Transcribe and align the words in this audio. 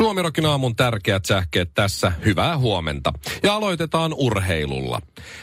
Suomirokin 0.00 0.46
aamun 0.46 0.76
tärkeät 0.76 1.24
sähkeet 1.24 1.70
tässä. 1.74 2.12
Hyvää 2.24 2.58
huomenta. 2.58 3.12
Ja 3.42 3.54
aloitetaan 3.54 4.14
urheilulla. 4.16 5.00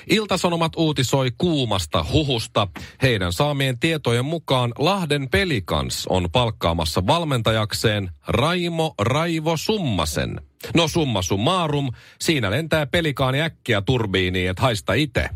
Iltasanomat 0.10 0.72
uutisoi 0.76 1.32
kuumasta 1.38 2.06
huhusta. 2.14 2.68
Heidän 3.02 3.34
saamien 3.34 3.80
tietojen 3.80 4.26
mukaan 4.26 4.74
Lahden 4.78 5.30
Pelikans 5.30 6.08
on 6.10 6.32
palkkaamassa 6.32 7.08
valmentajakseen 7.08 8.10
Raimo 8.28 8.94
Raivo 9.02 9.58
Summasen. 9.58 10.42
No 10.76 10.88
summa 10.88 11.22
summarum, 11.22 11.90
siinä 12.20 12.52
lentää 12.52 12.86
pelikaani 12.86 13.42
äkkiä 13.42 13.82
turbiiniin, 13.82 14.50
että 14.50 14.62
haista 14.62 14.94
itse. 14.94 15.30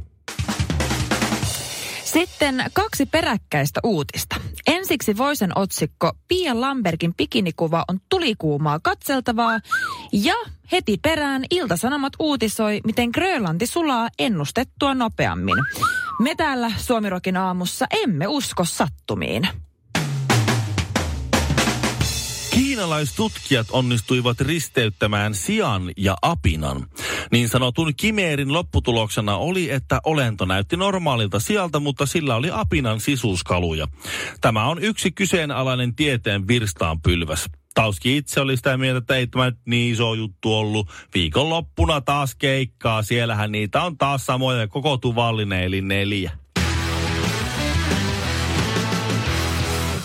Sitten 2.14 2.64
kaksi 2.74 3.06
peräkkäistä 3.06 3.80
uutista. 3.84 4.36
Ensiksi 4.68 5.18
Voisen 5.18 5.58
otsikko 5.58 6.12
Pia 6.28 6.62
Lambergin 6.62 7.14
bikinikuva 7.14 7.86
on 7.88 8.00
tulikuumaa 8.10 8.80
katseltavaa 8.84 9.60
ja 10.14 10.34
heti 10.72 10.98
perään 11.02 11.44
Iltasanomat 11.50 12.14
uutisoi, 12.20 12.82
miten 12.86 13.10
Grönlanti 13.14 13.66
sulaa 13.66 14.10
ennustettua 14.20 14.94
nopeammin. 14.94 15.58
Me 16.20 16.36
täällä 16.36 16.72
Suomirokin 16.78 17.38
aamussa 17.38 17.86
emme 18.04 18.28
usko 18.28 18.66
sattumiin. 18.66 19.48
Kiinalaistutkijat 22.72 23.68
onnistuivat 23.72 24.42
risteyttämään 24.42 25.36
sian 25.36 25.92
ja 25.98 26.18
apinan. 26.22 26.88
Niin 27.32 27.50
sanotun 27.50 27.94
kimeerin 27.98 28.54
lopputuloksena 28.54 29.38
oli, 29.38 29.72
että 29.72 30.02
olento 30.04 30.46
näytti 30.46 30.78
normaalilta 30.78 31.40
sieltä, 31.40 31.80
mutta 31.80 32.06
sillä 32.06 32.36
oli 32.36 32.50
apinan 32.52 33.00
sisuskaluja. 33.00 33.88
Tämä 34.42 34.66
on 34.66 34.84
yksi 34.84 35.12
kyseenalainen 35.12 35.96
tieteen 35.96 36.48
virstaanpylväs. 36.48 37.50
Tauski 37.74 38.18
itse 38.18 38.42
oli 38.42 38.58
sitä 38.58 38.78
mieltä, 38.78 38.98
että 38.98 39.16
ei 39.16 39.28
tämä 39.28 39.46
nyt 39.46 39.60
niin 39.66 39.94
iso 39.94 40.14
juttu 40.14 40.54
ollut. 40.54 40.90
Viikonloppuna 41.14 42.02
taas 42.02 42.36
keikkaa, 42.36 43.04
siellähän 43.04 43.52
niitä 43.52 43.84
on 43.84 43.98
taas 43.98 44.26
samoja, 44.26 44.68
koko 44.68 44.98
tuvallinen 44.98 45.64
eli 45.64 45.82
neljä. 45.82 46.32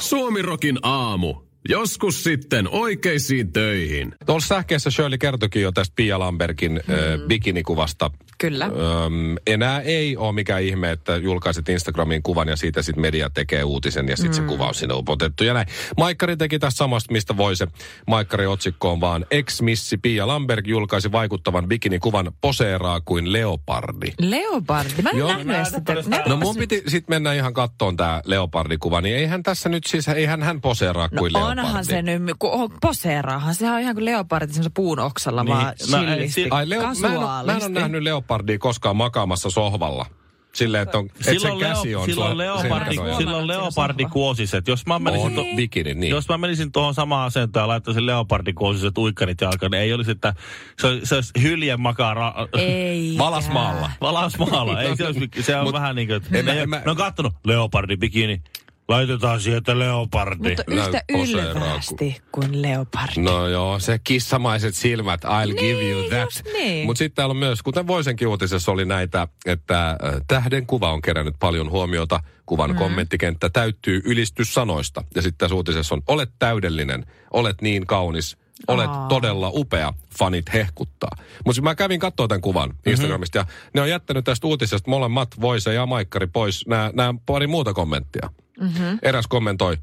Suomirokin 0.01 0.79
aamu. 0.83 1.46
Joskus 1.69 2.25
sitten 2.25 2.69
oikeisiin 2.71 3.53
töihin. 3.53 4.15
Tuossa 4.27 4.49
sähkeessä 4.49 4.91
Shirley 4.91 5.19
kertokin 5.19 5.63
jo 5.63 5.73
tästä 5.73 5.93
Pia 5.97 6.19
Lambergin 6.19 6.73
mm. 6.73 6.95
äh, 6.95 7.01
bikinikuvasta. 7.29 8.11
Kyllä. 8.39 8.65
Öm, 8.65 9.37
enää 9.47 9.81
ei 9.81 10.17
ole 10.17 10.33
mikään 10.33 10.63
ihme, 10.63 10.91
että 10.91 11.17
julkaiset 11.17 11.69
Instagramiin 11.69 12.23
kuvan 12.23 12.49
ja 12.49 12.57
siitä 12.57 12.83
sitten 12.83 13.03
media 13.03 13.31
tekee 13.31 13.65
uutisen 13.65 14.09
ja 14.09 14.17
sitten 14.17 14.43
mm. 14.43 14.49
se 14.49 14.55
kuva 14.55 14.69
on 14.69 14.75
sinne 14.75 14.95
upotettu 14.95 15.45
ja 15.45 15.55
näin. 15.55 15.67
Maikkari 15.97 16.37
teki 16.37 16.59
tässä 16.59 16.77
samasta, 16.77 17.13
mistä 17.13 17.37
voi 17.37 17.57
se 17.57 17.67
Maikkari 18.07 18.47
otsikko 18.47 18.93
on 18.93 19.01
vaan 19.01 19.27
ex-missi 19.31 19.99
Pia 19.99 20.27
Lamberg 20.27 20.67
julkaisi 20.67 21.13
vaikuttavan 21.13 21.69
bikinikuvan 21.69 22.33
poseeraa 22.41 23.01
kuin 23.01 23.33
leopardi. 23.33 24.13
Leopardi? 24.19 25.03
Mä 25.03 25.11
en 25.11 25.19
Joo. 25.19 25.29
nähnyt 25.29 25.67
sitä. 25.67 26.23
No 26.27 26.37
mun 26.37 26.57
piti 26.57 26.83
sitten 26.87 27.15
mennä 27.15 27.33
ihan 27.33 27.55
kattoon 27.55 27.97
tämä 27.97 28.21
leopardikuva, 28.25 29.01
niin 29.01 29.17
eihän 29.17 29.43
tässä 29.43 29.69
nyt 29.69 29.87
siis, 29.87 30.09
eihän 30.09 30.43
hän 30.43 30.61
poseeraa 30.61 31.09
kuin 31.09 31.33
No 31.33 31.39
leopardi. 31.39 31.56
Onhan 31.59 31.85
se 31.85 32.03
nyt, 32.03 32.23
kun 32.39 32.51
on 32.51 32.71
poseeraahan, 32.83 33.55
sehän 33.55 33.75
on 33.75 33.81
ihan 33.81 33.95
kuin 33.95 34.05
leopardi 34.05 34.47
semmoisella 34.53 34.73
puun 34.77 34.99
oksalla, 34.99 35.45
Niin, 35.45 35.55
vaan 35.57 35.75
chillisti, 35.77 36.43
si- 36.43 36.49
Ai, 36.51 36.69
leo, 36.71 36.83
mä, 36.83 37.09
en 37.09 37.19
ole, 37.19 37.27
mä 37.47 37.53
en 37.53 37.63
ole 37.63 37.69
nähnyt 37.69 38.03
leopardia 38.03 38.59
koskaan 38.59 38.97
makaamassa 38.97 39.51
sohvalla. 39.51 40.07
Silleen, 40.53 40.83
että, 40.83 40.99
on, 40.99 41.07
että 41.07 41.25
sen 41.25 41.41
Silloin, 41.41 41.61
käsi 41.61 41.95
on 41.95 42.05
silloin 42.07 42.29
sua- 42.31 42.39
leopardi, 42.39 42.97
silloin 43.19 43.47
leopardikuosiset. 43.47 44.69
Jos 44.69 44.87
mä 44.87 44.99
menisin, 44.99 45.35
to, 45.35 45.45
bikini, 45.57 45.95
niin. 45.95 46.11
jos 46.11 46.29
mä 46.29 46.39
menisin 46.39 46.73
tuohon 46.73 46.95
samaan 46.95 47.27
asentoon 47.27 47.63
ja 47.63 47.69
laittaisin 47.69 48.07
leopardikuosiset 48.07 48.99
uikkarit 48.99 49.41
jalkaan, 49.41 49.71
niin 49.71 49.81
ei 49.83 49.93
olisi, 49.93 50.11
että 50.11 50.35
se, 50.81 50.87
olisi- 50.87 51.07
se 51.07 51.15
olisi 51.15 51.33
hyljen 51.43 51.81
makara. 51.81 52.35
Ei. 52.59 53.15
Valasmaalla. 53.19 53.91
Valasmaalla. 54.01 54.83
Ei, 54.83 54.97
se, 54.97 55.07
olisi, 55.07 55.29
se 55.41 55.57
on 55.57 55.67
Mut- 55.67 55.73
vähän 55.73 55.97
niin 55.97 56.09
kuin, 56.09 56.17
että 56.17 56.39
En 56.39 56.45
mä- 56.45 56.55
ne, 56.55 56.63
en 56.63 56.69
mä- 56.71 56.83
ne 56.85 56.91
on 56.91 56.97
kattonut 56.97 57.33
leopardi 57.45 57.97
bikini. 57.97 58.43
Laitetaan 58.89 59.41
sieltä 59.41 59.79
leopardi. 59.79 60.49
Mutta 60.49 60.65
yhtä 60.67 61.03
ylvästi 61.09 62.17
kuin 62.33 62.63
leopardi. 62.63 63.21
No 63.21 63.49
joo, 63.49 63.79
se 63.79 63.99
kissamaiset 64.05 64.75
silmät, 64.75 65.25
I'll 65.25 65.47
Niin, 65.55 65.57
give 65.57 65.91
you 65.91 66.09
that. 66.09 66.25
just 66.25 66.43
niin. 66.53 66.87
Mutta 66.87 66.99
sitten 66.99 67.17
täällä 67.17 67.31
on 67.33 67.37
myös, 67.37 67.63
kuten 67.63 67.87
Voisenkin 67.87 68.29
uutisessa 68.29 68.73
oli 68.73 68.85
näitä, 68.85 69.29
että 69.47 69.89
äh, 69.91 69.97
tähden 70.29 70.67
kuva 70.67 70.93
on 70.93 71.03
kerännyt 71.03 71.35
paljon 71.41 71.71
huomiota. 71.71 72.21
Kuvan 72.47 72.71
mm. 72.71 72.77
kommenttikenttä 72.77 73.51
täyttyy 73.51 74.03
ylistyssanoista. 74.05 75.05
Ja 75.15 75.23
sitten 75.23 75.39
tässä 75.39 75.55
uutisessa 75.55 75.95
on, 75.95 76.03
olet 76.09 76.31
täydellinen, 76.39 77.07
olet 77.31 77.63
niin 77.63 77.87
kaunis, 77.87 78.37
olet 78.69 78.91
Aa. 78.91 79.09
todella 79.09 79.51
upea, 79.55 79.93
fanit 80.19 80.53
hehkuttaa. 80.53 81.11
Mutta 81.47 81.63
mä 81.63 81.75
kävin 81.75 82.01
katsoa 82.01 82.29
tämän 82.29 82.41
kuvan 82.41 82.69
Mhm. 82.71 82.79
Instagramista 82.91 83.39
ja 83.39 83.47
ne 83.75 83.81
on 83.81 83.91
jättänyt 83.91 84.25
tästä 84.25 84.47
uutisesta 84.47 84.91
molemmat 84.91 85.29
Voise 85.41 85.75
ja 85.75 85.87
Maikkari 85.87 86.27
pois 86.27 86.65
nämä 86.95 87.15
pari 87.27 87.47
muuta 87.47 87.75
kommenttia. 87.75 88.31
Mm-hmm. 88.61 88.99
Eräs 89.03 89.27
kommentoi, 89.27 89.77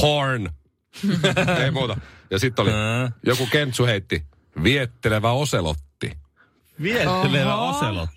porn. 0.00 0.48
Ei 1.64 1.70
muuta. 1.70 1.96
Ja 2.30 2.38
sitten 2.38 2.62
oli, 2.62 2.72
Ää. 2.72 3.12
joku 3.26 3.46
kentsu 3.46 3.86
heitti, 3.86 4.24
viettelevä 4.62 5.30
oselotti. 5.30 6.12
Viettelevä 6.82 7.54
Oho. 7.56 7.76
oselotti. 7.78 8.16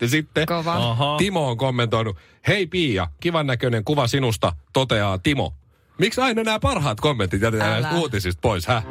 Ja 0.00 0.08
sitten 0.08 0.46
Kova. 0.46 0.74
Oho. 0.78 1.16
Timo 1.18 1.48
on 1.50 1.56
kommentoinut, 1.56 2.16
hei 2.48 2.66
Pia, 2.66 3.08
kivan 3.20 3.46
näköinen 3.46 3.84
kuva 3.84 4.06
sinusta, 4.06 4.52
toteaa 4.72 5.18
Timo. 5.18 5.54
Miksi 5.98 6.20
aina 6.20 6.42
nämä 6.42 6.58
parhaat 6.60 7.00
kommentit 7.00 7.42
jätetään 7.42 7.72
Älä. 7.72 7.80
näistä 7.80 8.00
uutisista 8.00 8.40
pois, 8.40 8.66
häh? 8.66 8.84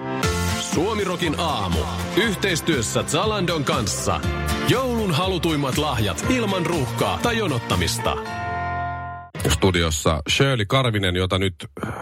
Suomirokin 0.59 1.35
aamu. 1.38 1.79
Yhteistyössä 2.16 3.03
Zalandon 3.03 3.63
kanssa. 3.63 4.22
Joulun 4.69 5.11
halutuimmat 5.11 5.78
lahjat 5.78 6.25
ilman 6.29 6.66
ruuhkaa 6.66 7.19
tai 7.23 7.38
jonottamista. 7.38 8.17
Studiossa 9.50 10.22
Shirley 10.29 10.66
Karvinen, 10.66 11.16
jota 11.16 11.38
nyt 11.40 11.56
äh, 11.88 11.94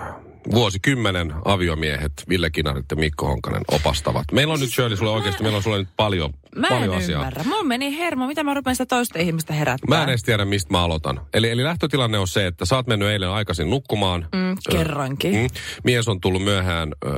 vuosikymmenen 0.51 1.33
aviomiehet 1.45 2.11
Ville 2.29 2.49
Kinarit 2.49 2.85
ja 2.91 2.95
Mikko 2.97 3.27
Honkanen 3.27 3.61
opastavat. 3.71 4.23
Meillä 4.31 4.53
on 4.53 4.59
nyt 4.59 4.69
Shirley 4.69 4.97
sulle 4.97 5.11
oikeasti, 5.11 5.43
meillä 5.43 5.57
on 5.57 5.63
sulle 5.63 5.77
nyt 5.77 5.89
paljon, 5.97 6.33
Mä 6.55 6.67
en 6.67 6.73
paljon 6.73 6.97
asiaa. 6.97 7.19
ymmärrä. 7.21 7.43
Mun 7.43 7.67
meni 7.67 7.97
hermo. 7.97 8.27
Mitä 8.27 8.43
mä 8.43 8.53
rupean 8.53 8.75
sitä 8.75 8.85
toista 8.95 9.19
ihmistä 9.19 9.53
herättämään? 9.53 9.99
Mä 9.99 10.03
en 10.03 10.09
edes 10.09 10.23
tiedä, 10.23 10.45
mistä 10.45 10.71
mä 10.73 10.83
aloitan. 10.83 11.21
Eli, 11.33 11.49
eli 11.49 11.63
lähtötilanne 11.63 12.17
on 12.17 12.27
se, 12.27 12.47
että 12.47 12.65
sä 12.65 12.75
oot 12.75 12.87
mennyt 12.87 13.09
eilen 13.09 13.29
aikaisin 13.29 13.69
nukkumaan. 13.69 14.27
Mm, 14.35 14.57
kerroinkin. 14.71 15.35
Mm. 15.35 15.47
Mies 15.83 16.07
on 16.07 16.21
tullut 16.21 16.43
myöhään 16.43 16.91
ö, 17.05 17.09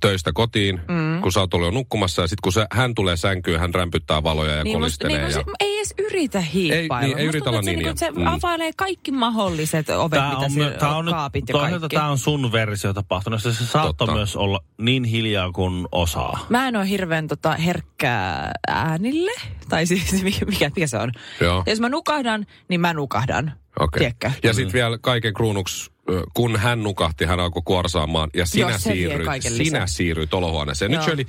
töistä 0.00 0.30
kotiin, 0.34 0.80
mm. 0.88 1.20
kun 1.22 1.32
sä 1.32 1.40
oot 1.40 1.54
ollut 1.54 1.66
jo 1.66 1.70
nukkumassa. 1.70 2.22
Ja 2.22 2.28
sitten 2.28 2.42
kun 2.42 2.52
se, 2.52 2.66
hän 2.72 2.94
tulee 2.94 3.16
sänkyyn, 3.16 3.60
hän 3.60 3.74
rämpyttää 3.74 4.22
valoja 4.22 4.54
ja 4.54 4.64
Niin, 4.64 4.74
kolistelee. 4.76 5.16
niin, 5.18 5.30
ja... 5.30 5.36
musta, 5.36 5.52
ei 5.60 5.65
edes 5.98 6.06
yritä 6.10 6.40
hiippailla. 6.40 7.00
Ei- 7.00 7.08
niin, 7.08 7.18
ei 7.18 7.26
yritä 7.26 7.44
tuntuu, 7.44 7.48
olla 7.48 7.58
että 7.60 7.64
se, 7.70 7.76
niin, 7.76 7.84
niinku, 7.84 8.04
ja- 8.04 8.34
se 8.34 8.40
mm. 8.40 8.46
availee 8.46 8.70
kaikki 8.76 9.12
mahdolliset 9.12 9.90
ovet, 9.90 10.10
Tää 10.10 10.28
mitä 10.30 10.38
on, 10.44 10.50
siellä 10.50 10.78
tää 10.78 10.96
on 10.96 11.04
nyt, 11.04 11.14
kaapit 11.14 11.48
ja 11.48 11.52
kaikki. 11.52 11.88
tää 11.96 12.08
on 12.10 12.18
sun 12.18 12.52
versio 12.52 12.92
tapahtunut. 12.94 13.42
Se, 13.42 13.54
se 13.54 13.66
saattoi 13.66 14.14
myös 14.14 14.36
olla 14.36 14.60
niin 14.78 15.04
hiljaa 15.04 15.52
kuin 15.52 15.86
osaa. 15.92 16.46
Mä 16.48 16.68
en 16.68 16.76
ole 16.76 16.88
hirveän 16.88 17.28
tota, 17.28 17.52
herkkää 17.54 18.52
äänille. 18.68 19.32
Tai 19.68 19.86
siis 19.86 20.22
mikä, 20.24 20.44
mikä, 20.70 20.86
se 20.86 20.98
on? 20.98 21.12
Joo. 21.40 21.62
Jos 21.66 21.80
mä 21.80 21.88
nukahdan, 21.88 22.46
niin 22.68 22.80
mä 22.80 22.92
nukahdan. 22.94 23.52
Okei. 23.80 23.98
Tiedätkö? 23.98 24.30
Ja 24.42 24.52
sitten 24.54 24.72
vielä 24.72 24.98
kaiken 24.98 25.34
kruunuksi, 25.34 25.90
kun 26.34 26.56
hän 26.56 26.82
nukahti, 26.82 27.24
hän 27.24 27.40
alkoi 27.40 27.62
kuorsaamaan. 27.64 28.30
Ja 28.34 28.46
sinä 28.46 28.70
Joo, 28.94 29.18
kaiken 29.24 29.52
sinä 29.52 29.62
lisää. 29.64 29.86
siirryit 29.86 30.34
olohuoneeseen. 30.34 30.90
Nyt 30.90 30.98
Joo. 30.98 31.04
Shirley, 31.04 31.24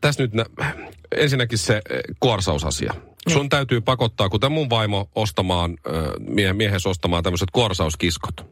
tässä 0.00 0.22
nyt 0.22 0.32
nä- 0.34 0.44
ensinnäkin 1.16 1.58
se 1.58 1.82
kuorsausasia. 2.20 2.94
Niin. 3.26 3.34
Sun 3.34 3.48
täytyy 3.48 3.80
pakottaa, 3.80 4.28
kuten 4.28 4.52
mun 4.52 4.70
vaimo, 4.70 5.08
ostamaan, 5.14 5.76
mie- 6.20 6.52
miehes 6.52 6.86
ostamaan 6.86 7.22
tämmöiset 7.22 7.48
kuorsauskiskot. 7.52 8.46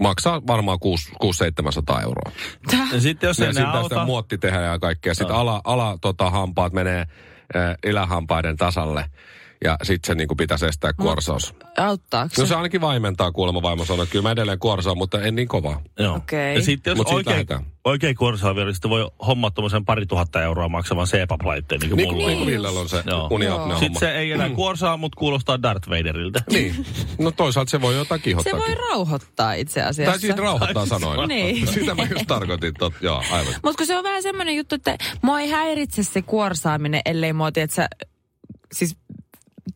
Maksaa 0.00 0.42
varmaan 0.46 0.78
600-700 0.78 2.02
euroa. 2.02 2.32
Ja 2.92 3.00
sitten 3.00 3.26
jos 3.28 3.38
Ja 3.38 3.46
ei 3.46 3.52
ne 3.52 3.60
sitten 3.60 3.72
tästä 3.72 3.94
auta, 3.94 4.04
muotti 4.04 4.38
tehdä 4.38 4.60
ja 4.60 4.78
kaikkea. 4.78 5.14
Sitten 5.14 5.36
ala, 5.36 5.60
ala 5.64 5.98
tota, 6.00 6.30
hampaat 6.30 6.72
menee 6.72 7.00
äh, 7.00 7.74
ylähampaiden 7.86 8.56
tasalle. 8.56 9.04
Ja 9.64 9.76
sitten 9.82 10.06
se 10.06 10.14
niinku 10.14 10.34
pitäisi 10.34 10.66
estää 10.66 10.92
kuorsaus. 10.92 11.54
Auttaako 11.78 12.34
No 12.38 12.44
se? 12.44 12.48
se 12.48 12.54
ainakin 12.54 12.80
vaimentaa 12.80 13.32
kuulemma 13.32 13.62
vaimo 13.62 13.84
sanoi, 13.84 14.02
että 14.02 14.12
kyllä 14.12 14.22
mä 14.22 14.30
edelleen 14.30 14.58
kuorsaan, 14.58 14.98
mutta 14.98 15.22
en 15.22 15.34
niin 15.34 15.48
kovaa. 15.48 15.80
Joo. 15.98 16.16
Okei. 16.16 16.54
Ja 16.54 16.62
sitten 16.62 16.90
jos 16.90 16.96
Mut 16.96 17.06
siitä 17.06 17.16
oikein, 17.16 17.32
lähdetään. 17.34 17.64
oikein 17.84 18.16
kuorsaavi, 18.16 18.64
niin 18.64 18.74
sitten 18.74 18.90
voi 18.90 19.10
hommaa 19.26 19.50
tuommoisen 19.50 19.84
pari 19.84 20.06
tuhatta 20.06 20.42
euroa 20.42 20.68
maksavan 20.68 21.06
CEPAP-laitteen, 21.06 21.80
niin 21.80 21.90
kuin 21.90 21.96
Niin 21.96 22.08
mulla 22.12 22.24
kuin 22.28 22.38
on. 22.40 22.46
Villellä 22.46 22.80
on 22.80 22.88
se 22.88 23.02
Joo. 23.06 23.28
uniapnea 23.30 23.66
Sitten 23.78 23.80
homma. 23.88 23.98
se 24.00 24.10
ei 24.18 24.32
enää 24.32 24.50
kuorsaa, 24.50 24.96
mutta 24.96 25.16
kuulostaa 25.18 25.62
Darth 25.62 25.88
Vaderilta. 25.90 26.40
Niin. 26.50 26.86
No 27.18 27.30
toisaalta 27.30 27.70
se 27.70 27.80
voi 27.80 27.94
jotain 27.94 28.20
Se 28.24 28.52
voi 28.52 28.74
rauhoittaa 28.90 29.52
itse 29.54 29.82
asiassa. 29.82 30.12
Tai 30.12 30.20
siis 30.20 30.36
rauhoittaa 30.36 30.86
sanoin. 30.86 31.28
Niin. 31.28 31.66
Sitä 31.74 31.94
mä 31.94 32.02
just 32.10 32.26
tarkoitin. 32.26 32.74
Tot, 32.74 32.92
joo, 33.00 33.22
aivan. 33.30 33.54
Mutta 33.62 33.76
kun 33.78 33.86
se 33.86 33.96
on 33.96 34.04
vähän 34.04 34.22
semmoinen 34.22 34.56
juttu, 34.56 34.74
että 34.74 34.96
mua 35.22 35.40
ei 35.40 35.50
häiritse 35.50 36.02
se 36.02 36.22
kuorsaaminen, 36.22 37.00
ellei 37.04 37.32
mua, 37.32 37.48
että 37.48 37.66
sä, 37.74 37.88
siis 38.72 38.96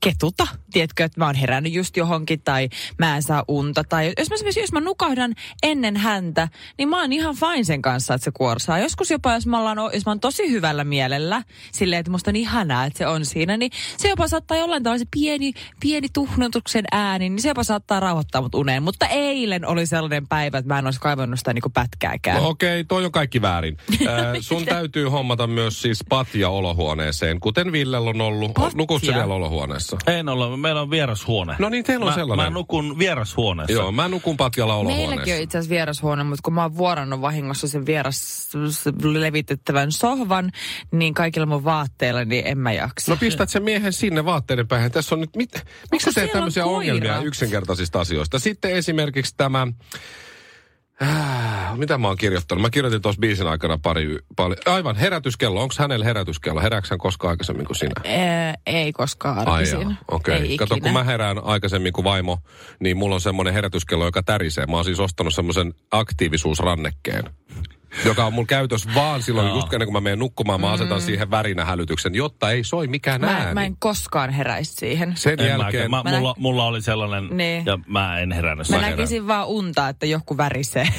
ketuta, 0.00 0.46
tiedätkö, 0.72 1.04
että 1.04 1.20
mä 1.20 1.26
oon 1.26 1.34
herännyt 1.34 1.72
just 1.72 1.96
johonkin 1.96 2.40
tai 2.40 2.68
mä 2.98 3.16
en 3.16 3.22
saa 3.22 3.44
unta. 3.48 3.84
Tai 3.84 4.12
jos 4.18 4.30
mä, 4.30 4.36
jos 4.60 4.72
mä 4.72 4.80
nukahdan 4.80 5.34
ennen 5.62 5.96
häntä, 5.96 6.48
niin 6.78 6.88
mä 6.88 7.00
oon 7.00 7.12
ihan 7.12 7.36
fine 7.36 7.64
sen 7.64 7.82
kanssa, 7.82 8.14
että 8.14 8.24
se 8.24 8.30
kuorsaa. 8.30 8.78
Joskus 8.78 9.10
jopa, 9.10 9.34
jos 9.34 9.46
mä, 9.46 9.58
ollaan, 9.58 9.78
jos 9.94 10.06
mä 10.06 10.10
oon 10.10 10.20
tosi 10.20 10.50
hyvällä 10.50 10.84
mielellä, 10.84 11.42
silleen, 11.72 12.00
että 12.00 12.10
musta 12.10 12.30
on 12.30 12.36
ihanaa, 12.36 12.84
että 12.84 12.98
se 12.98 13.06
on 13.06 13.26
siinä, 13.26 13.56
niin 13.56 13.70
se 13.96 14.08
jopa 14.08 14.28
saattaa 14.28 14.56
jollain 14.56 14.82
tavalla 14.82 14.98
se 14.98 15.04
pieni, 15.10 15.52
pieni 15.80 16.08
tuhnutuksen 16.12 16.84
ääni, 16.92 17.28
niin 17.28 17.42
se 17.42 17.48
jopa 17.48 17.64
saattaa 17.64 18.00
rauhoittaa 18.00 18.42
mut 18.42 18.54
uneen. 18.54 18.82
Mutta 18.82 19.06
eilen 19.06 19.66
oli 19.66 19.86
sellainen 19.86 20.28
päivä, 20.28 20.58
että 20.58 20.74
mä 20.74 20.78
en 20.78 20.84
olisi 20.84 21.00
kaivannut 21.00 21.38
sitä 21.38 21.52
niinku 21.52 21.70
pätkääkään. 21.70 22.42
No 22.42 22.48
okei, 22.48 22.84
toi 22.84 23.04
on 23.04 23.12
kaikki 23.12 23.42
väärin. 23.42 23.76
Äh, 24.08 24.36
sun 24.40 24.64
täytyy 24.64 25.08
hommata 25.08 25.46
myös 25.46 25.82
siis 25.82 26.04
patja 26.08 26.48
olohuoneeseen, 26.48 27.40
kuten 27.40 27.72
Villellä 27.72 28.10
on 28.10 28.20
ollut. 28.20 28.54
Patja? 28.54 28.76
Nukut 28.76 29.02
se 29.02 29.12
vielä 30.06 30.32
olohuoneessa? 30.32 30.42
Ei 30.42 30.48
olla, 30.48 30.56
meillä 30.56 30.80
on 30.80 30.90
vierashuone. 30.90 31.56
No 31.58 31.68
niin, 31.68 31.84
teillä 31.84 32.04
on 32.04 32.10
mä, 32.10 32.14
sellainen. 32.14 32.46
Mä 32.46 32.50
nukun 32.50 32.98
vierashuoneessa. 32.98 33.72
Joo, 33.72 33.92
mä 33.92 34.08
nukun 34.08 34.36
patjalla 34.36 34.74
olohuoneessa. 34.74 35.08
Meilläkin 35.08 35.34
on 35.34 35.40
itse 35.40 35.58
asiassa 35.58 35.70
vierashuone, 35.70 36.24
mutta 36.24 36.42
kun 36.42 36.54
mä 36.54 36.62
oon 36.62 36.76
vuorannut 36.76 37.20
vahingossa 37.20 37.68
sen 37.68 37.86
vieras 37.86 38.48
levitettävän 39.02 39.92
sohvan, 39.92 40.50
niin 40.92 41.14
kaikilla 41.14 41.46
mun 41.46 41.64
vaatteilla, 41.64 42.24
niin 42.24 42.46
en 42.46 42.58
mä 42.58 42.72
jaksa. 42.72 43.12
No 43.12 43.16
pistät 43.16 43.48
sen 43.48 43.62
miehen 43.62 43.92
sinne 43.92 44.24
vaatteiden 44.24 44.68
päähän. 44.68 44.90
Tässä 44.90 45.14
on 45.14 45.20
nyt, 45.20 45.36
mit, 45.36 45.50
miksi 45.92 46.04
sä 46.04 46.20
teet 46.20 46.32
tämmöisiä 46.32 46.62
koira? 46.62 46.76
ongelmia 46.78 47.20
yksinkertaisista 47.20 48.00
asioista? 48.00 48.38
Sitten 48.38 48.70
esimerkiksi 48.70 49.34
tämä, 49.36 49.66
mitä 51.76 51.98
mä 51.98 52.08
oon 52.08 52.16
kirjoittanut? 52.16 52.62
Mä 52.62 52.70
kirjoitin 52.70 53.02
tuossa 53.02 53.20
biisin 53.20 53.46
aikana 53.46 53.78
pari, 53.82 54.18
pari 54.36 54.56
aivan 54.66 54.96
herätyskello. 54.96 55.62
Onko 55.62 55.74
hänellä 55.78 56.04
herätyskello? 56.04 56.60
Herääkö 56.60 56.86
hän 56.90 56.98
koskaan 56.98 57.30
aikaisemmin 57.30 57.66
kuin 57.66 57.76
sinä? 57.76 57.92
Ee, 58.04 58.54
ei 58.66 58.92
koskaan 58.92 59.48
arkisin. 59.48 59.96
okei. 60.10 60.34
Ei 60.34 60.56
Kato, 60.56 60.74
ikinä. 60.74 60.84
kun 60.84 60.92
mä 60.92 61.04
herään 61.04 61.44
aikaisemmin 61.44 61.92
kuin 61.92 62.04
vaimo, 62.04 62.38
niin 62.80 62.96
mulla 62.96 63.14
on 63.14 63.20
semmoinen 63.20 63.54
herätyskello, 63.54 64.04
joka 64.04 64.22
tärisee. 64.22 64.66
Mä 64.66 64.76
oon 64.76 64.84
siis 64.84 65.00
ostanut 65.00 65.34
semmoisen 65.34 65.74
aktiivisuusrannekkeen. 65.90 67.24
Joka 68.04 68.24
on 68.26 68.32
mun 68.32 68.46
käytös 68.46 68.88
vaan 68.94 69.22
silloin, 69.22 69.54
just 69.54 69.72
ennen 69.72 69.86
kuin 69.86 69.92
mä 69.92 70.00
menen 70.00 70.18
nukkumaan, 70.18 70.60
mä 70.60 70.70
asetan 70.72 71.00
siihen 71.00 71.30
värinä 71.30 71.64
hälytyksen, 71.64 72.14
jotta 72.14 72.50
ei 72.50 72.64
soi 72.64 72.86
mikään 72.86 73.20
Mä, 73.20 73.26
ääni. 73.26 73.54
mä 73.54 73.64
en 73.64 73.76
koskaan 73.78 74.30
heräisi 74.30 74.72
siihen. 74.74 75.12
Sen 75.16 75.40
En 75.40 75.46
jälkeen... 75.48 75.90
Mä, 75.90 76.02
Mä 76.02 76.10
mulla, 76.18 76.34
mulla 76.38 76.64
oli 76.64 76.82
sellainen, 76.82 77.36
Niin. 77.36 77.66
ja 77.66 77.78
mä 77.86 78.18
en 78.20 78.32
herännyt. 78.32 78.68
Mä 78.68 78.76
siihen. 78.76 78.90
näkisin 78.96 79.26
vaan 79.26 79.46
unta, 79.46 79.88
että 79.88 80.06
joku 80.06 80.36
värisee. 80.36 80.88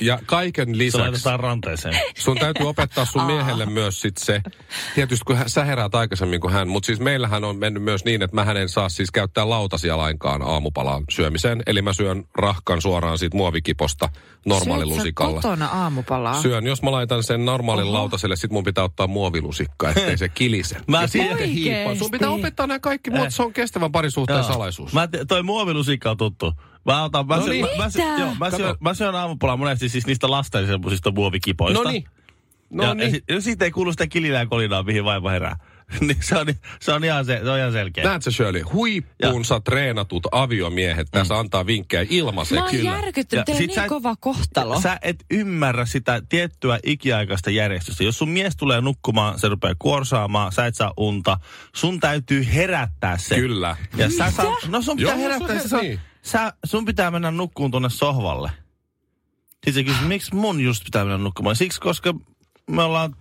Ja 0.00 0.18
kaiken 0.26 0.68
Se 0.68 0.78
lisäksi 0.78 0.98
laitetaan 1.08 1.40
ranteeseen. 1.40 1.94
sun 2.18 2.36
täytyy 2.38 2.66
opettaa 2.68 3.04
sun 3.04 3.24
miehelle 3.24 3.66
myös 3.66 4.00
sit 4.00 4.16
se, 4.18 4.40
tietysti 4.94 5.24
kun 5.26 5.36
hän- 5.36 5.50
sä 5.50 5.64
heräät 5.64 5.94
aikaisemmin 5.94 6.40
kuin 6.40 6.52
hän, 6.52 6.68
mutta 6.68 6.86
siis 6.86 7.00
meillähän 7.00 7.44
on 7.44 7.56
mennyt 7.56 7.82
myös 7.82 8.04
niin, 8.04 8.22
että 8.22 8.34
mä 8.36 8.52
en 8.52 8.68
saa 8.68 8.88
siis 8.88 9.10
käyttää 9.10 9.48
lautasia 9.50 9.96
lainkaan 9.96 10.42
aamupalaan 10.42 11.04
syömiseen. 11.10 11.62
Eli 11.66 11.82
mä 11.82 11.92
syön 11.92 12.24
rahkan 12.38 12.82
suoraan 12.82 13.18
siitä 13.18 13.36
muovikiposta 13.36 14.08
normaalilusikalla. 14.46 15.30
Syöt 15.32 15.42
kotona 15.42 15.66
aamupalaa? 15.66 16.42
Syön, 16.42 16.66
jos 16.66 16.82
mä 16.82 16.92
laitan 16.92 17.22
sen 17.22 17.44
normaalin 17.44 17.84
Oho. 17.84 17.92
lautaselle, 17.92 18.36
sit 18.36 18.50
mun 18.50 18.64
pitää 18.64 18.84
ottaa 18.84 19.06
muovilusikka, 19.06 19.88
ettei 19.96 20.18
se 20.18 20.28
kilise. 20.28 20.76
Mä 20.86 21.00
ja 21.02 21.06
sitten 21.06 21.48
hiippaa. 21.48 21.94
Sun 21.94 22.10
pitää 22.10 22.30
opettaa 22.30 22.66
nämä 22.66 22.78
kaikki, 22.78 23.10
mutta 23.10 23.30
se 23.30 23.42
on 23.42 23.52
kestävän 23.52 23.92
parisuhteen 23.92 24.38
Joo. 24.38 24.48
salaisuus. 24.48 24.92
Mä 24.92 25.06
te, 25.06 25.24
toi 25.24 25.42
muovilusikka 25.42 26.10
on 26.10 26.16
tuttu. 26.16 26.52
Mä 26.86 27.04
otan, 27.04 27.26
mä, 27.26 27.36
No 27.36 27.42
syön, 27.42 27.50
niin. 27.52 27.66
mä, 27.78 27.84
mä, 27.84 27.90
syön, 27.90 28.08
Mitä? 28.10 28.20
joo, 28.24 28.34
mä, 28.40 28.50
syön, 28.50 28.74
mä 28.80 28.94
syön 28.94 29.14
aamupalaa 29.14 29.56
monesti 29.56 29.88
siis 29.88 30.06
niistä 30.06 30.30
lasten 30.30 30.66
semmoisista 30.66 31.10
muovikipoista. 31.10 31.82
No 31.82 31.90
niin. 31.90 32.04
No 32.70 32.84
ja, 32.84 32.94
niin. 32.94 33.14
Ja, 33.28 33.34
ja 33.34 33.40
siitä 33.40 33.64
ei 33.64 33.70
kuulu 33.70 33.92
sitä 33.92 34.06
kilinää 34.06 34.46
kolinaa, 34.46 34.82
mihin 34.82 35.04
vaimo 35.04 35.28
herää. 35.30 35.56
niin 36.00 36.16
se 36.20 36.36
on, 36.38 36.46
se 36.80 36.92
on 36.92 37.04
ihan, 37.04 37.24
se, 37.24 37.40
se 37.44 37.50
on 37.50 37.58
ihan 37.58 37.72
selkeä. 37.72 38.04
Näetkö 38.04 38.30
Shirley, 38.30 38.62
huippuunsa 38.62 39.60
treenatut 39.60 40.26
aviomiehet 40.32 41.08
tässä 41.10 41.38
antaa 41.38 41.66
vinkkejä 41.66 42.02
Mä 42.02 42.06
ilmaiseksi. 42.10 42.60
oon 42.62 42.70
Kyllä. 42.70 42.90
järkyttynyt. 42.90 43.40
Ja 43.40 43.44
Teillä 43.44 43.60
niin 43.60 43.74
sä 43.74 43.82
et- 43.82 43.88
kova 43.88 44.14
kohtalo. 44.20 44.80
Sä 44.80 44.98
et 45.02 45.24
ymmärrä 45.30 45.86
sitä 45.86 46.22
tiettyä 46.28 46.78
ikiaikaista 46.84 47.50
järjestystä. 47.50 48.04
Jos 48.04 48.18
sun 48.18 48.28
mies 48.28 48.56
tulee 48.56 48.80
nukkumaan, 48.80 49.38
se 49.38 49.48
rupeaa 49.48 49.74
kuorsaamaan, 49.78 50.52
sä 50.52 50.66
et 50.66 50.74
saa 50.74 50.92
unta, 50.96 51.38
sun 51.76 52.00
täytyy 52.00 52.46
herättää 52.54 53.18
se. 53.18 53.34
Kyllä. 53.34 53.76
Ja 53.96 54.10
sä 54.10 54.30
saa, 54.30 54.56
no 54.68 54.82
sun 54.82 54.96
pitää 54.96 55.12
Joo, 55.14 55.22
herättää 55.22 55.58
se- 55.58 55.76
niin. 55.80 56.00
Sä, 56.22 56.52
sun 56.64 56.84
pitää 56.84 57.10
mennä 57.10 57.30
nukkuun 57.30 57.70
tuonne 57.70 57.90
sohvalle. 57.90 58.50
Siis 59.64 59.76
se 59.76 59.84
kysyy, 59.84 60.06
miksi 60.08 60.34
mun 60.34 60.60
just 60.60 60.84
pitää 60.84 61.04
mennä 61.04 61.18
nukkumaan? 61.18 61.56
Siksi, 61.56 61.80
koska 61.80 62.14
me 62.70 62.82
ollaan 62.82 63.16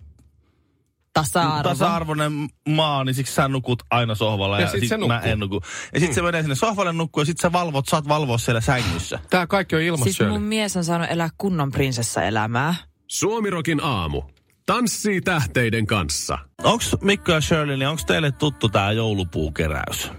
Tasa-arvo. 1.13 1.69
tasa-arvoinen 1.69 2.31
maa, 2.69 3.03
niin 3.03 3.15
siksi 3.15 3.33
sä 3.33 3.47
nukut 3.47 3.83
aina 3.91 4.15
sohvalla 4.15 4.55
Ja 4.59 4.65
ja, 4.65 4.71
sit 4.71 4.79
sit 4.79 4.89
se 4.89 4.97
mä 4.97 5.19
en 5.19 5.39
nuku. 5.39 5.61
Ja 5.93 5.99
sit 5.99 6.13
se 6.13 6.21
menee 6.21 6.41
sinne 6.41 6.55
sohvalle 6.55 6.93
nukkuu 6.93 7.21
ja 7.21 7.25
sit 7.25 7.39
sä 7.39 7.51
valvot, 7.51 7.87
saat 7.87 8.07
valvoa 8.07 8.37
siellä 8.37 8.61
sängyssä. 8.61 9.19
Tää 9.29 9.47
kaikki 9.47 9.75
on 9.75 9.81
ilmassa, 9.81 10.13
Siis 10.13 10.29
mun 10.29 10.41
mies 10.41 10.77
on 10.77 10.83
saanut 10.83 11.07
elää 11.11 11.29
kunnon 11.37 11.71
prinsessa-elämää. 11.71 12.75
Suomirokin 13.07 13.83
aamu. 13.83 14.21
Tanssii 14.65 15.21
tähteiden 15.21 15.85
kanssa. 15.87 16.37
Onks 16.63 16.95
Mikko 17.01 17.31
ja 17.31 17.41
Shirley, 17.41 17.77
niin 17.77 17.87
onks 17.87 18.05
teille 18.05 18.31
tuttu 18.31 18.69
tää 18.69 18.91
joulupuukeräys? 18.91 20.11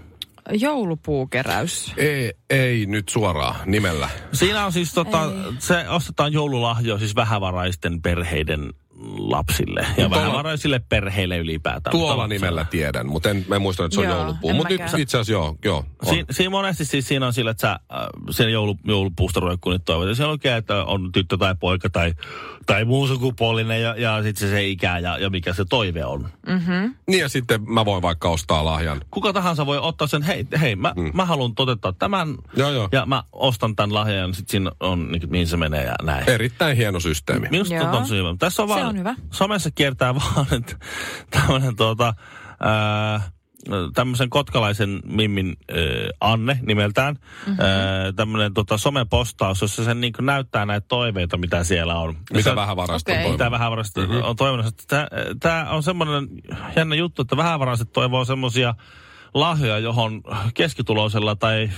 Joulupuukeräys. 0.51 1.93
Ei, 1.97 2.33
ei 2.49 2.85
nyt 2.85 3.09
suoraan 3.09 3.55
nimellä. 3.65 4.09
Siinä 4.33 4.65
on 4.65 4.71
siis 4.71 4.93
tota, 4.93 5.31
se 5.59 5.89
ostetaan 5.89 6.33
joululahjoja 6.33 6.99
siis 6.99 7.15
vähävaraisten 7.15 8.01
perheiden 8.01 8.73
lapsille 9.31 9.79
ja 9.81 9.95
Tuolla- 9.95 10.15
vähävaraisille 10.15 10.81
perheille 10.89 11.37
ylipäätään. 11.37 11.91
Tuolla 11.91 12.15
Mutta- 12.15 12.27
nimellä 12.27 12.65
tiedän, 12.69 13.07
mutta 13.07 13.29
en, 13.29 13.45
mä 13.47 13.55
en 13.55 13.61
muista, 13.61 13.85
että 13.85 13.95
se 13.95 14.01
on 14.01 14.07
Joo, 14.07 14.17
joulupuu. 14.17 14.53
Mutta 14.53 14.69
nyt 14.73 14.81
itse 14.97 15.17
asiassa 15.17 15.31
joo, 15.31 15.55
joo. 15.65 15.85
On. 16.05 16.15
Si- 16.15 16.25
siinä 16.31 16.49
monesti 16.49 16.85
siis 16.85 17.07
siinä 17.07 17.25
on 17.27 17.33
sillä, 17.33 17.51
että 17.51 17.61
sä 17.61 17.71
äh, 17.71 17.79
sen 18.29 18.51
joulu, 18.51 18.77
joulupuusta 18.85 19.39
roikkuu 19.39 19.71
nyt 19.71 19.85
toivot. 19.85 20.07
Ja 20.07 20.15
siellä 20.15 20.33
lukee, 20.33 20.57
että 20.57 20.83
on 20.83 21.11
tyttö 21.11 21.37
tai 21.37 21.55
poika 21.59 21.89
tai, 21.89 22.13
tai 22.65 22.85
muu 22.85 23.07
sukupuolinen 23.07 23.81
ja, 23.81 23.95
ja 23.97 24.23
sitten 24.23 24.49
se, 24.49 24.53
se 24.55 24.65
ikä 24.67 24.97
ja, 24.99 25.17
ja 25.17 25.29
mikä 25.29 25.53
se 25.53 25.65
toive 25.69 26.05
on. 26.05 26.27
Niin 27.07 27.19
ja 27.19 27.29
sitten 27.29 27.71
mä 27.73 27.85
voin 27.85 28.01
vaikka 28.01 28.29
ostaa 28.29 28.65
lahjan. 28.65 29.01
Kuka 29.11 29.33
tahansa 29.33 29.65
voi 29.65 29.77
ottaa 29.77 30.07
sen, 30.07 30.21
hei, 30.21 30.47
hei 30.61 30.75
mä, 30.75 30.93
mm. 30.95 31.11
mä 31.13 31.25
haluan 31.25 31.55
toteuttaa 31.55 31.93
tämän 31.93 32.35
Joo, 32.55 32.71
joo. 32.71 32.89
ja 32.91 33.05
mä 33.05 33.23
ostan 33.31 33.75
tämän 33.75 33.93
lahjan 33.93 34.17
ja 34.17 34.27
sitten 34.33 34.51
siinä 34.51 34.71
on, 34.79 35.11
niin, 35.11 35.29
mihin 35.29 35.47
se 35.47 35.57
menee 35.57 35.83
ja 35.83 35.95
näin. 36.03 36.29
Erittäin 36.29 36.77
hieno 36.77 36.99
systeemi. 36.99 37.47
Minusta 37.51 37.73
Joo. 37.73 37.85
on 37.85 37.91
tosi 38.01 38.15
hyvä. 38.17 38.35
Tässä 38.39 38.61
on 38.63 38.69
Se 38.69 38.75
vaan, 38.75 38.87
on 38.87 38.97
hyvä. 38.97 39.15
Somessa 39.31 39.71
kiertää 39.71 40.15
vaan 40.35 40.47
että 40.51 40.75
tämmöinen 41.29 41.75
tuota, 41.75 42.13
ää, 42.59 43.31
tämmöisen 43.93 44.29
kotkalaisen 44.29 44.99
Mimmin 45.05 45.57
ää, 45.69 45.77
Anne 46.19 46.59
nimeltään, 46.61 47.15
mm-hmm. 47.47 48.15
tämmöinen 48.15 48.53
tota, 48.53 48.77
somepostaus, 48.77 49.61
jossa 49.61 49.83
se 49.83 49.93
niin 49.93 50.13
näyttää 50.21 50.65
näitä 50.65 50.85
toiveita, 50.87 51.37
mitä 51.37 51.63
siellä 51.63 51.95
on. 51.95 52.17
Mitä 52.33 52.49
Se- 52.49 52.55
vähävaraista 52.55 53.11
Okei. 53.11 53.25
on 53.25 53.31
Mitä 53.31 53.51
vähävaraiset 53.51 53.95
mm-hmm. 53.95 54.23
on 54.23 54.35
toivonut. 54.35 54.75
Tämä 55.39 55.69
on 55.69 55.83
semmoinen 55.83 56.27
jännä 56.75 56.95
juttu, 56.95 57.21
että 57.21 57.37
vähävaraiset 57.37 57.91
toivoo 57.93 58.25
semmoisia 58.25 58.75
lahjoja, 59.33 59.79
johon 59.79 60.21
keskituloisella 60.53 61.35
tai, 61.35 61.69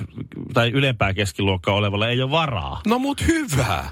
tai 0.54 0.70
ylempää 0.70 1.14
keskiluokkaa 1.14 1.76
olevalla 1.76 2.08
ei 2.08 2.22
ole 2.22 2.32
varaa. 2.32 2.82
No 2.88 3.00
mut 3.00 3.28
hyvä. 3.28 3.84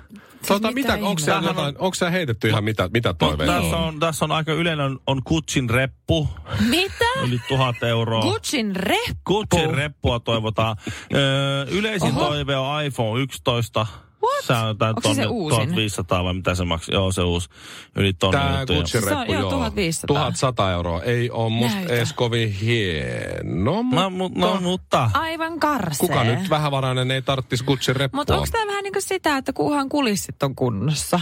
Tota, 0.47 0.71
mitä 0.71 0.93
mitä, 0.95 1.07
onko 1.07 1.19
sä, 1.19 1.41
jotain, 1.43 1.75
onko 1.79 1.95
sä 1.95 2.09
heitetty 2.09 2.47
ihan 2.47 2.63
mitä, 2.63 2.89
mitä 2.93 3.13
toiveita 3.13 3.61
tässä, 3.61 3.77
on? 3.77 3.99
tässä 3.99 4.25
on 4.25 4.31
aika 4.31 4.53
yleinen 4.53 4.99
on 5.07 5.23
Kutsin 5.23 5.69
reppu, 5.69 6.29
Mitä? 6.69 7.05
yli 7.23 7.39
tuhat 7.47 7.83
euroa. 7.83 8.21
Gucciin 8.21 8.75
reppu. 8.75 9.15
Kutsin 9.23 9.73
reppua 9.73 10.19
toivotaan. 10.19 10.77
Öö, 11.13 11.65
yleisin 11.71 12.09
Oho. 12.09 12.25
toive 12.25 12.55
on 12.55 12.83
iPhone 12.83 13.21
11. 13.21 13.87
What? 14.23 14.45
Se 14.45 14.53
on 14.53 14.67
jotain 14.67 14.89
Onko 14.95 15.09
se 15.09 15.15
se 15.15 15.21
tonni- 15.21 15.27
uusin? 15.31 15.57
1500 15.59 16.23
vai 16.23 16.33
mitä 16.33 16.55
se 16.55 16.65
maksaa? 16.65 16.95
Joo, 16.95 17.11
se 17.11 17.21
uusi. 17.21 17.49
Yli 17.95 18.13
tonni. 18.13 18.39
Tämä 18.39 18.57
juttu, 18.59 18.73
joo. 18.73 18.81
Gucci 18.81 18.91
Se 18.91 18.97
on- 18.97 19.17
reppu, 19.17 19.31
joo, 19.33 19.41
joo. 19.41 19.49
1500. 19.51 20.07
1100 20.15 20.71
euroa. 20.71 21.01
Ei 21.01 21.29
ole 21.29 21.49
musta 21.49 21.77
Näytä. 21.77 21.93
edes 21.93 22.13
kovin 22.13 22.51
hieno, 22.51 23.83
mutta... 23.83 24.09
No, 24.09 24.27
mu- 24.27 24.39
no, 24.39 24.59
mutta... 24.61 25.09
Aivan 25.13 25.59
karsee. 25.59 26.07
Kuka 26.07 26.23
nyt 26.23 26.49
vähävarainen 26.49 27.11
ei 27.11 27.21
tarttisi 27.21 27.63
Gucci 27.63 27.93
reppua? 27.93 28.17
Mutta 28.19 28.33
onko 28.35 28.47
tämä 28.51 28.67
vähän 28.67 28.83
niin 28.83 28.93
kuin 28.93 29.01
sitä, 29.03 29.37
että 29.37 29.53
kunhan 29.53 29.89
kulissit 29.89 30.43
on 30.43 30.55
kunnossa? 30.55 31.19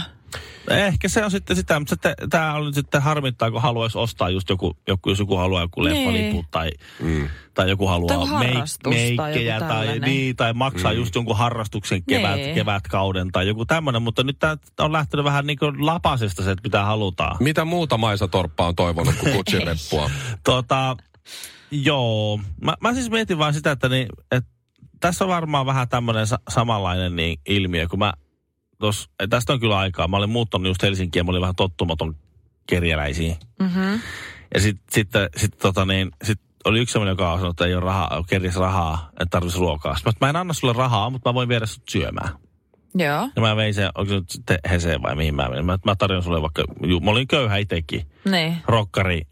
Ehkä 0.70 1.08
se 1.08 1.24
on 1.24 1.30
sitten 1.30 1.56
sitä, 1.56 1.78
mutta 1.78 1.94
sitten, 1.94 2.14
tämä 2.30 2.54
on 2.54 2.64
nyt 2.66 2.74
sitten 2.74 3.02
harmittaa, 3.02 3.50
kun 3.50 3.62
haluaisi 3.62 3.98
ostaa 3.98 4.30
just 4.30 4.48
joku, 4.48 4.76
joku 4.88 5.08
jos 5.10 5.18
joku 5.18 5.36
haluaa 5.36 5.62
joku 5.62 5.82
Niin. 5.82 6.46
tai, 6.50 6.70
mm. 7.02 7.28
tai 7.54 7.70
joku 7.70 7.84
Tai 7.84 7.92
haluaa 7.92 8.08
tai 8.08 8.92
meikkejä 8.94 9.54
joku 9.54 9.66
tai, 9.68 9.76
tällainen. 9.78 10.00
niin, 10.00 10.36
tai 10.36 10.52
maksaa 10.52 10.92
mm. 10.92 10.98
just 10.98 11.14
jonkun 11.14 11.36
harrastuksen 11.36 12.02
kevät, 12.08 12.36
Niin. 12.36 12.54
kevätkauden 12.54 13.32
tai 13.32 13.48
joku 13.48 13.66
tämmöinen, 13.66 14.02
mutta 14.02 14.22
nyt 14.22 14.38
tämä 14.38 14.56
on 14.80 14.92
lähtenyt 14.92 15.24
vähän 15.24 15.46
niin 15.46 15.58
kuin 15.58 15.86
lapasesta 15.86 16.42
se, 16.42 16.50
että 16.50 16.62
mitä 16.68 16.84
halutaan. 16.84 17.36
Mitä 17.40 17.64
muuta 17.64 17.96
Maisa 17.98 18.28
Torppa 18.28 18.66
on 18.66 18.74
toivonut 18.76 19.14
kuin 19.14 19.32
Gucci 19.32 19.58
reppua? 19.58 20.10
Tota, 20.44 20.96
joo. 21.70 22.40
Mä, 22.60 22.74
mä 22.80 22.94
siis 22.94 23.10
mietin 23.10 23.38
vaan 23.38 23.54
sitä, 23.54 23.70
että, 23.70 23.88
niin, 23.88 24.06
että 24.30 24.50
tässä 25.00 25.24
on 25.24 25.28
varmaan 25.28 25.66
vähän 25.66 25.88
tämmöinen 25.88 26.26
sa- 26.26 26.38
samanlainen 26.48 27.16
niin 27.16 27.40
ilmiö, 27.48 27.88
kun 27.88 27.98
mä 27.98 28.12
tos, 28.80 29.10
tästä 29.30 29.52
on 29.52 29.60
kyllä 29.60 29.78
aikaa. 29.78 30.08
Mä 30.08 30.16
olin 30.16 30.30
muuttanut 30.30 30.66
just 30.68 30.82
Helsinkiin 30.82 31.20
ja 31.20 31.24
mä 31.24 31.30
olin 31.30 31.40
vähän 31.40 31.56
tottumaton 31.56 32.16
kerjäläisiin. 32.66 33.36
Mm-hmm. 33.60 34.00
Ja 34.54 34.60
sitten 34.60 34.84
sit, 34.92 35.08
sit, 35.36 35.58
tota 35.58 35.84
niin, 35.84 36.10
sit 36.24 36.40
oli 36.64 36.80
yksi 36.80 36.92
semmoinen, 36.92 37.12
joka 37.12 37.36
sanoi, 37.36 37.50
että 37.50 37.66
ei 37.66 37.74
ole 37.74 37.84
rahaa, 37.84 38.24
kerjäs 38.28 38.56
rahaa, 38.56 39.10
että 39.10 39.26
tarvitsisi 39.30 39.60
ruokaa. 39.60 39.94
Sitten 39.94 40.08
mä, 40.08 40.10
että 40.10 40.26
mä 40.26 40.30
en 40.30 40.36
anna 40.36 40.54
sulle 40.54 40.72
rahaa, 40.72 41.10
mutta 41.10 41.30
mä 41.30 41.34
voin 41.34 41.48
viedä 41.48 41.66
sut 41.66 41.82
syömään. 41.90 42.28
Joo. 42.94 43.28
Ja 43.36 43.42
mä 43.42 43.56
vein 43.56 43.74
sen, 43.74 43.90
onko 43.94 44.08
se 44.08 44.14
nyt 44.14 44.30
sitten 44.30 44.58
Heseen 44.70 45.02
vai 45.02 45.16
mihin 45.16 45.34
mä 45.34 45.48
menin. 45.48 45.66
Mä, 45.66 45.78
mä 45.84 45.96
tarjon 45.96 46.22
sulle 46.22 46.42
vaikka, 46.42 46.64
mä 47.02 47.10
olin 47.10 47.28
köyhä 47.28 47.56
itekin, 47.56 48.06
Niin. 48.30 48.56
rokkari, 48.66 49.22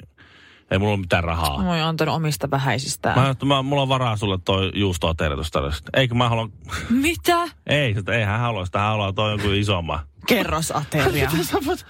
ei 0.70 0.78
mulla 0.78 0.92
ole 0.92 1.00
mitään 1.00 1.24
rahaa. 1.24 1.62
Mä 1.62 1.68
oon 1.68 1.80
antanut 1.80 2.14
omista 2.14 2.50
vähäisistään. 2.50 3.20
Mä, 3.20 3.34
mä, 3.54 3.62
mulla 3.62 3.82
on 3.82 3.88
varaa 3.88 4.16
sulle 4.16 4.38
toi 4.44 4.70
juustoa 4.74 5.14
terveystarjosta. 5.14 5.90
Eikö 5.94 6.14
mä 6.14 6.28
haluan... 6.28 6.52
Mitä? 6.90 7.48
Ei, 7.66 7.94
että 7.98 8.12
ei 8.12 8.24
hän 8.24 8.40
halua 8.40 8.64
sitä, 8.64 8.78
hän 8.78 8.88
haluaa 8.88 9.12
toi 9.12 9.30
jonkun 9.30 9.54
isomman. 9.54 10.00
Kerrosateria. 10.26 11.30
Mitä 11.30 11.44
sä 11.44 11.58
voit... 11.66 11.86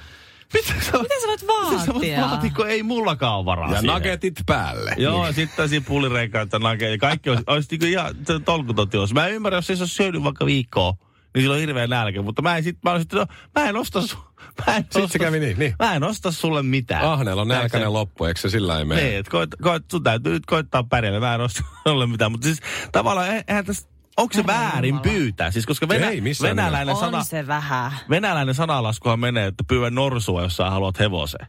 Mitä 0.55 0.69
sä, 0.69 0.75
Mitä 0.75 1.15
sä 1.21 1.27
voit 1.29 1.43
mitä 1.43 1.85
sä 1.85 1.93
voit 1.93 1.95
vaatia? 1.95 2.21
vaatia, 2.21 2.51
kun 2.57 2.69
ei 2.69 2.83
mullakaan 2.83 3.37
ole 3.37 3.45
varaa 3.45 3.71
Ja 3.71 3.81
siihen. 3.81 3.95
nagetit 3.95 4.35
päälle. 4.47 4.95
Joo, 4.97 5.27
ja 5.27 5.33
sitten 5.33 5.69
sipulireikä, 5.69 6.41
että 6.41 6.59
nage, 6.59 6.91
ja 6.91 6.99
kaikki 6.99 7.31
olisi, 7.31 7.45
olisi 7.47 7.77
niin 7.77 7.91
ihan 7.93 8.15
se 8.27 8.41
tolkuton 8.41 8.89
tilos. 8.89 9.15
Mä 9.15 9.27
en 9.27 9.35
ymmärrä, 9.35 9.59
jos 9.59 9.71
ei 9.71 9.77
se 9.77 9.83
ole 9.83 9.89
syönyt 9.89 10.25
vaikka 10.25 10.47
viikkoa, 10.47 10.95
niin 11.35 11.43
sillä 11.43 11.55
on 11.55 11.61
hirveä 11.61 11.87
nälkä. 11.87 12.23
Mutta 12.23 12.43
mä 12.43 12.57
en 12.57 12.63
sit, 12.65 12.79
mä, 12.85 12.99
sit, 12.99 13.13
no, 13.13 13.27
mä 13.55 13.69
en 13.69 13.77
osta 13.77 14.01
su, 14.07 14.19
mä 14.67 14.77
en 14.77 14.83
Sitten 14.83 15.03
osta, 15.03 15.13
se 15.13 15.19
kävi 15.19 15.41
niin, 15.41 15.59
niin. 15.59 15.75
Mä 15.79 15.95
en 15.95 16.05
osta 16.05 16.33
sulle 16.33 16.63
mitään. 16.63 17.05
Ahneella 17.05 17.43
on 17.43 17.49
nälkäinen 17.49 17.93
loppu, 17.93 18.25
eikö 18.25 18.41
se 18.41 18.51
sillä 18.51 18.79
ei 18.79 18.85
mene? 18.85 19.03
Niin, 19.03 19.17
että 19.19 19.31
koit, 19.31 19.51
koit, 19.63 19.85
sun 19.91 20.03
täytyy 20.03 20.33
nyt 20.33 20.47
koittaa 20.47 20.83
pärjällä. 20.85 21.21
Mä 21.21 21.35
en 21.35 21.41
osta 21.41 21.63
sulle 21.89 22.07
mitään. 22.07 22.33
Mutta 22.33 22.45
siis 22.45 22.61
tavallaan, 22.93 23.29
e- 23.37 23.45
eihän 23.49 23.65
tässä, 23.65 23.89
onko 24.17 24.35
se 24.35 24.47
väärin 24.47 24.89
Jumala. 24.89 25.03
pyytää? 25.03 25.51
Siis 25.51 25.67
koska 25.67 25.89
venä, 25.89 26.09
Ei 26.11 26.23
venäläinen, 26.43 26.95
On 26.95 27.01
sana, 27.01 27.25
se 27.25 27.47
vähän. 27.47 27.93
venäläinen 28.11 28.55
sanalaskuhan 28.55 29.21
menee, 29.21 29.47
että 29.47 29.65
pyydä 29.69 29.91
norsua, 29.91 30.43
jos 30.43 30.57
sä 30.57 30.71
haluat 30.71 30.99
hevosen. 30.99 31.47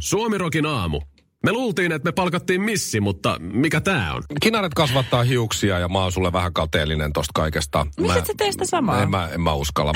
Suomirokin 0.00 0.66
aamu. 0.66 1.00
Me 1.46 1.52
luultiin, 1.52 1.92
että 1.92 2.08
me 2.08 2.12
palkattiin 2.12 2.60
missi, 2.60 3.00
mutta 3.00 3.36
mikä 3.40 3.80
tää 3.80 4.14
on? 4.14 4.22
Kinaret 4.42 4.74
kasvattaa 4.74 5.22
hiuksia 5.22 5.78
ja 5.78 5.88
mä 5.88 6.02
oon 6.02 6.12
sulle 6.12 6.32
vähän 6.32 6.52
kateellinen 6.52 7.12
tosta 7.12 7.30
kaikesta. 7.34 7.86
Miksi 8.00 8.18
et 8.18 8.26
sä 8.26 8.32
tee 8.36 8.52
sitä 8.52 8.64
samaa? 8.64 9.02
En 9.02 9.10
mä, 9.10 9.28
en 9.32 9.40
mä 9.40 9.52
uskalla. 9.52 9.92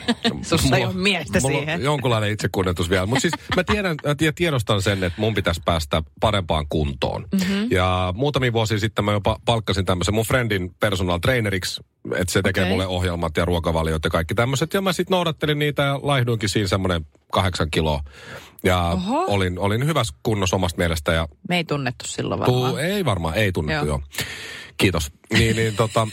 Sussa 0.42 0.76
ei 0.76 0.84
ole 0.84 0.94
miestä 0.94 1.40
mulla 1.40 1.58
siihen. 1.58 1.78
on 1.78 1.84
jonkunlainen 1.84 2.30
itsekunnetus 2.30 2.90
vielä. 2.90 3.06
Mutta 3.06 3.20
siis 3.20 3.32
mä 3.56 3.64
tiedän 3.64 3.96
ja 4.20 4.32
tiedostan 4.32 4.82
sen, 4.82 5.04
että 5.04 5.20
mun 5.20 5.34
pitäisi 5.34 5.60
päästä 5.64 6.02
parempaan 6.20 6.66
kuntoon. 6.68 7.26
Mm-hmm. 7.32 7.66
Ja 7.70 8.14
muutamia 8.16 8.52
vuosia 8.52 8.78
sitten 8.78 9.04
mä 9.04 9.12
jopa 9.12 9.36
palkkasin 9.44 9.84
tämmöisen 9.84 10.14
mun 10.14 10.24
friendin 10.24 10.74
personal 10.80 11.18
traineriksi, 11.18 11.82
että 12.16 12.32
se 12.32 12.42
tekee 12.42 12.62
Okei. 12.62 12.72
mulle 12.72 12.86
ohjelmat 12.86 13.36
ja 13.36 13.44
ruokavaliot 13.44 14.04
ja 14.04 14.10
kaikki 14.10 14.34
tämmöiset. 14.34 14.74
Ja 14.74 14.80
mä 14.80 14.92
sitten 14.92 15.14
noudattelin 15.14 15.58
niitä 15.58 15.82
ja 15.82 16.00
laihduinkin 16.02 16.48
siinä 16.48 16.68
semmoinen 16.68 17.06
kahdeksan 17.32 17.70
kiloa. 17.70 18.02
Ja 18.64 18.88
Oho. 18.88 19.24
olin, 19.26 19.58
olin 19.58 19.86
hyvässä 19.86 20.14
kunnossa 20.22 20.56
omasta 20.56 20.78
mielestä 20.78 21.12
ja 21.12 21.28
Me 21.48 21.56
ei 21.56 21.64
tunnettu 21.64 22.06
silloin 22.08 22.40
varmaan. 22.40 22.70
Tuu, 22.70 22.76
ei 22.76 23.04
varmaan, 23.04 23.34
ei 23.34 23.52
tunnettu 23.52 23.86
joo. 23.86 24.00
Joo. 24.18 24.26
Kiitos. 24.76 25.12
Niin, 25.32 25.56
niin 25.56 25.76
tota, 25.76 26.08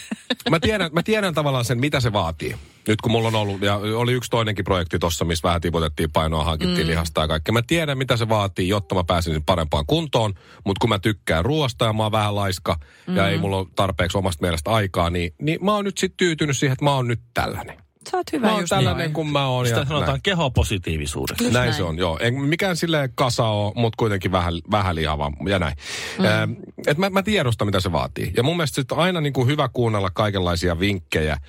mä, 0.49 0.59
tiedän, 0.59 0.89
mä 0.93 1.03
tiedän 1.03 1.33
tavallaan 1.33 1.65
sen, 1.65 1.79
mitä 1.79 1.99
se 1.99 2.13
vaatii. 2.13 2.55
Nyt 2.87 3.01
kun 3.01 3.11
mulla 3.11 3.27
on 3.27 3.35
ollut, 3.35 3.61
ja 3.61 3.75
oli 3.75 4.13
yksi 4.13 4.29
toinenkin 4.29 4.65
projekti 4.65 4.99
tossa, 4.99 5.25
missä 5.25 5.47
vähän 5.47 5.61
tiputettiin 5.61 6.11
painoa, 6.11 6.43
hankittiin 6.43 6.87
mm. 6.87 6.89
lihasta 6.89 7.21
ja 7.21 7.27
kaikkea. 7.27 7.53
Mä 7.53 7.61
tiedän, 7.61 7.97
mitä 7.97 8.17
se 8.17 8.29
vaatii, 8.29 8.67
jotta 8.67 8.95
mä 8.95 9.03
pääsin 9.03 9.43
parempaan 9.43 9.85
kuntoon. 9.85 10.33
Mutta 10.65 10.79
kun 10.81 10.89
mä 10.89 10.99
tykkään 10.99 11.45
ruoasta 11.45 11.85
ja 11.85 11.93
mä 11.93 12.03
oon 12.03 12.11
vähän 12.11 12.35
laiska 12.35 12.79
mm. 13.07 13.15
ja 13.15 13.29
ei 13.29 13.37
mulla 13.37 13.57
ole 13.57 13.67
tarpeeksi 13.75 14.17
omasta 14.17 14.41
mielestä 14.41 14.71
aikaa, 14.71 15.09
niin, 15.09 15.33
niin 15.41 15.65
mä 15.65 15.75
oon 15.75 15.85
nyt 15.85 15.97
sitten 15.97 16.17
tyytynyt 16.17 16.57
siihen, 16.57 16.73
että 16.73 16.85
mä 16.85 16.95
oon 16.95 17.07
nyt 17.07 17.21
tällainen. 17.33 17.88
Sä 18.11 18.17
oot 18.17 18.31
hyvä 18.31 18.47
Mä 18.47 18.51
oon 18.53 18.61
just 18.61 18.69
tällainen 18.69 19.03
noin. 19.03 19.13
kuin 19.13 19.27
mä 19.27 19.47
oon. 19.47 19.65
Sitä 19.67 19.79
ja 19.79 19.85
sanotaan 19.85 20.09
näin. 20.09 20.21
kehopositiivisuudeksi. 20.23 21.43
Just 21.43 21.53
Näin, 21.53 21.63
näin. 21.65 21.77
se 21.77 21.83
on, 21.83 21.97
joo. 21.97 22.17
En 22.21 22.33
mikään 22.41 22.77
silleen 22.77 23.09
kasa 23.15 23.45
ole, 23.47 23.71
mutta 23.75 23.97
kuitenkin 23.97 24.31
vähän, 24.31 24.53
vähän 24.71 24.95
lihava 24.95 25.31
ja 25.47 25.59
näin. 25.59 25.75
Mm. 26.19 26.55
Et 26.87 26.97
mä, 26.97 27.09
mä 27.09 27.23
tiedostan, 27.23 27.67
mitä 27.67 27.79
se 27.79 27.91
vaatii. 27.91 28.31
Ja 28.37 28.43
mun 28.43 28.57
mielestä 28.57 28.75
sit 28.75 28.91
on 28.91 28.99
aina 28.99 29.21
niin 29.21 29.33
kuin 29.33 29.47
hyvä 29.47 29.69
kuunnella 29.73 30.09
kaikenlaisia 30.13 30.79
vinkkejä 30.79 31.33
äh, 31.33 31.39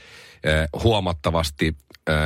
huomattavasti, 0.83 1.77
äh, 2.11 2.17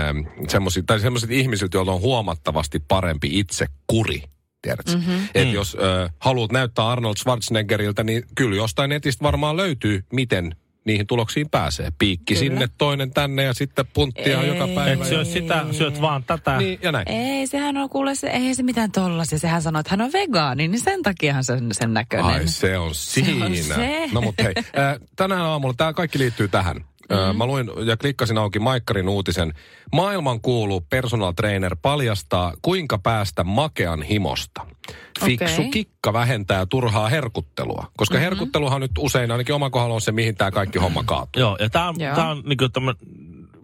semmosia, 0.49 0.83
tai 0.87 1.01
semmoiset 1.01 1.31
ihmiset, 1.31 1.75
joilla 1.75 1.93
on 1.93 2.01
huomattavasti 2.01 2.79
parempi 2.89 3.39
itse 3.39 3.67
kuri. 3.87 4.23
Tiedätkö? 4.63 4.93
Mm-hmm. 4.93 5.29
Et 5.35 5.49
Mm. 5.49 5.55
jos 5.55 5.77
äh, 6.05 6.11
haluat 6.19 6.53
näyttää 6.53 6.89
Arnold 6.89 7.17
Schwarzeneggeriltä, 7.17 8.05
niin 8.05 8.23
kyllä 8.35 8.57
jostain 8.57 8.89
netistä 8.89 9.23
varmaan 9.23 9.57
löytyy, 9.57 10.05
miten 10.13 10.57
niihin 10.85 11.07
tuloksiin 11.07 11.51
pääsee. 11.51 11.93
Piikki 11.99 12.35
Kyllä. 12.35 12.39
sinne, 12.39 12.69
toinen 12.79 13.11
tänne 13.11 13.43
ja 13.43 13.55
sitten 13.55 13.87
punttia 13.95 14.43
Ei. 14.43 14.49
joka 14.49 14.69
päivä. 14.69 14.93
Et 14.93 15.09
syöt 15.09 15.27
sitä, 15.27 15.65
syöt 15.73 16.01
vaan 16.01 16.25
tätä. 16.25 16.57
Niin, 16.57 16.79
ja 16.83 16.93
näin. 16.93 17.09
Ei, 17.09 17.47
sehän 17.47 17.77
on 17.77 17.91
kuule, 17.91 18.15
se, 18.15 18.27
ei 18.27 18.55
se 18.55 18.63
mitään 18.63 18.93
tollasia. 18.93 19.39
Sehän 19.39 19.63
sanoi, 19.63 19.81
että 19.81 19.91
hän 19.91 20.01
on 20.01 20.13
vegaani, 20.13 20.69
niin 20.69 20.81
sen 20.81 21.03
takiahan 21.03 21.45
sen, 21.45 21.69
sen 21.73 21.95
näköinen. 21.95 22.35
Ai 22.35 22.49
se 22.49 22.79
on 22.79 22.95
siinä. 22.95 23.47
on 23.47 23.57
se. 23.57 24.09
No 24.13 24.21
mutta 24.21 24.43
hei, 24.43 24.55
äh, 24.59 24.99
tänään 25.17 25.41
aamulla, 25.41 25.75
tämä 25.77 25.93
kaikki 25.93 26.19
liittyy 26.19 26.49
tähän. 26.49 26.85
Mm. 27.11 27.37
Mä 27.37 27.47
luin 27.47 27.71
ja 27.87 27.97
klikkasin 27.97 28.39
auki 28.39 28.59
Maikkarin 28.59 29.09
uutisen. 29.09 29.55
Maailman 29.93 30.41
kuuluu 30.41 30.81
personal 30.81 31.33
trainer 31.33 31.77
paljastaa, 31.83 32.53
kuinka 32.63 32.99
päästä 32.99 33.45
makean 33.45 34.03
himosta. 34.03 34.67
Fiksu 35.25 35.61
Okei. 35.61 35.71
kikka 35.71 36.13
vähentää 36.13 36.67
turhaa 36.67 37.09
herkuttelua. 37.09 37.91
Koska 37.97 38.15
mm-hmm. 38.15 38.25
herkutteluhan 38.25 38.81
nyt 38.81 38.91
usein, 38.99 39.31
ainakin 39.31 39.55
oma 39.55 39.71
kohdalla 39.71 39.95
on 39.95 40.01
se, 40.01 40.13
mihin 40.13 40.35
tämä 40.35 40.51
kaikki 40.51 40.79
homma 40.79 41.05
kaatuu. 41.07 41.41
Joo, 41.41 41.57
ja 41.61 41.71
tämä 41.71 41.89
on, 41.89 41.95
tää 42.15 42.31
on 42.31 42.43
niinku 42.47 42.65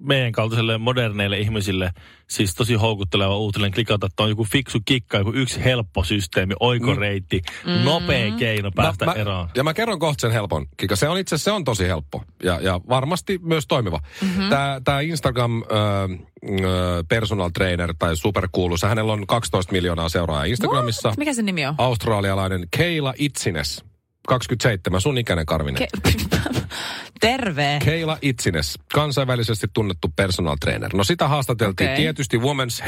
meidän 0.00 0.32
kaltaisille 0.32 0.78
moderneille 0.78 1.38
ihmisille 1.38 1.90
siis 2.30 2.54
tosi 2.54 2.74
houkutteleva 2.74 3.36
uutinen 3.36 3.72
klikata, 3.72 4.06
että 4.06 4.22
on 4.22 4.28
joku 4.28 4.44
fiksu 4.44 4.78
kikka, 4.84 5.18
joku 5.18 5.32
yksi 5.34 5.64
helppo 5.64 6.04
systeemi, 6.04 6.54
oikoreitti, 6.60 7.42
mm. 7.66 7.72
nopea 7.72 8.32
keino 8.38 8.70
päästä 8.70 9.04
mä, 9.06 9.12
eroon. 9.12 9.48
Ja 9.54 9.64
mä 9.64 9.74
kerron 9.74 9.98
kohta 9.98 10.20
sen 10.20 10.32
helpon. 10.32 10.66
Kika, 10.76 10.96
se 10.96 11.08
on 11.08 11.18
itse 11.18 11.34
asiassa 11.34 11.50
se 11.50 11.54
on 11.54 11.64
tosi 11.64 11.86
helppo 11.86 12.24
ja, 12.42 12.58
ja 12.62 12.80
varmasti 12.88 13.38
myös 13.42 13.66
toimiva. 13.66 14.00
Mm-hmm. 14.22 14.48
Tämä, 14.84 15.00
Instagram 15.00 15.62
äh, 15.62 15.68
äh, 15.70 16.60
personal 17.08 17.50
trainer 17.54 17.94
tai 17.98 18.16
superkuuluisa, 18.16 18.88
hänellä 18.88 19.12
on 19.12 19.26
12 19.26 19.72
miljoonaa 19.72 20.08
seuraajaa 20.08 20.44
Instagramissa. 20.44 21.08
What? 21.08 21.18
Mikä 21.18 21.34
se 21.34 21.42
nimi 21.42 21.66
on? 21.66 21.74
Australialainen 21.78 22.66
Keila 22.76 23.14
Itsines, 23.18 23.84
27, 24.30 25.00
sun 25.00 25.18
ikäinen 25.18 25.46
Karvinen. 25.46 25.82
Ke- 25.82 26.28
Terve. 27.20 27.78
Keila 27.84 28.18
Itsines, 28.22 28.78
kansainvälisesti 28.94 29.66
tunnettu 29.72 30.08
personal 30.16 30.56
trainer. 30.60 30.90
No 30.94 31.04
sitä 31.04 31.28
haastateltiin 31.28 31.90
Okei. 31.90 31.96
tietysti 31.96 32.36
Women's 32.36 32.84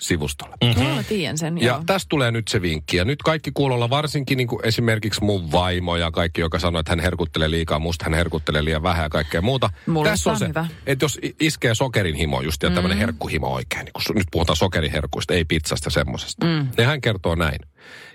Health-sivustolla. 0.00 0.56
Mm. 0.64 0.82
Joo, 0.82 1.02
tiedän 1.08 1.38
sen, 1.38 1.58
Ja 1.58 1.66
joo. 1.66 1.82
tästä 1.86 2.08
tulee 2.08 2.30
nyt 2.30 2.48
se 2.48 2.62
vinkki. 2.62 2.96
Ja 2.96 3.04
nyt 3.04 3.22
kaikki 3.22 3.50
kuulolla, 3.54 3.90
varsinkin 3.90 4.36
niin 4.38 4.48
kuin 4.48 4.66
esimerkiksi 4.66 5.24
mun 5.24 5.52
vaimo 5.52 5.96
ja 5.96 6.10
kaikki, 6.10 6.40
joka 6.40 6.58
sanoo, 6.58 6.80
että 6.80 6.92
hän 6.92 7.00
herkuttelee 7.00 7.50
liikaa, 7.50 7.78
musta 7.78 8.04
hän 8.04 8.14
herkuttelee 8.14 8.64
liian 8.64 8.82
vähän 8.82 9.02
ja 9.02 9.08
kaikkea 9.08 9.42
muuta. 9.42 9.70
Mulle 9.86 10.08
Tässä 10.10 10.30
on 10.30 10.38
se, 10.38 10.48
hyvä. 10.48 10.66
että 10.86 11.04
jos 11.04 11.18
iskee 11.40 11.74
sokerin 11.74 12.14
himo 12.14 12.40
just 12.40 12.62
ja 12.62 12.70
tämmöinen 12.70 12.98
herkkuhimo 12.98 13.48
oikein, 13.54 13.84
niin 13.84 13.92
kun 13.92 14.02
su- 14.10 14.14
nyt 14.18 14.26
puhutaan 14.32 14.56
sokeriherkuista, 14.56 15.34
ei 15.34 15.44
pizzasta 15.44 15.86
ja 15.86 15.90
semmosesta. 15.90 16.46
Mm. 16.46 16.68
Ja 16.78 16.86
hän 16.86 17.00
kertoo 17.00 17.34
näin. 17.34 17.58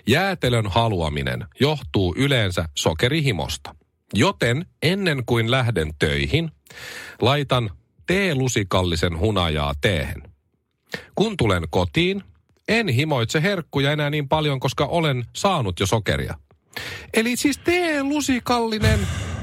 Jäätelön 0.06 0.66
haluaminen 0.66 1.44
johtuu 1.60 2.14
yleensä 2.18 2.64
sokerihimosta. 2.78 3.74
Joten 4.14 4.66
ennen 4.82 5.22
kuin 5.26 5.50
lähden 5.50 5.90
töihin, 5.98 6.50
laitan 7.20 7.70
teelusikallisen 8.06 9.18
hunajaa 9.18 9.74
teehen. 9.80 10.22
Kun 11.14 11.36
tulen 11.36 11.62
kotiin, 11.70 12.22
en 12.68 12.88
himoitse 12.88 13.42
herkkuja 13.42 13.92
enää 13.92 14.10
niin 14.10 14.28
paljon, 14.28 14.60
koska 14.60 14.86
olen 14.86 15.24
saanut 15.32 15.80
jo 15.80 15.86
sokeria. 15.86 16.34
Eli 17.14 17.36
siis 17.36 17.58
tee 17.58 18.02
lusikallinen 18.02 19.00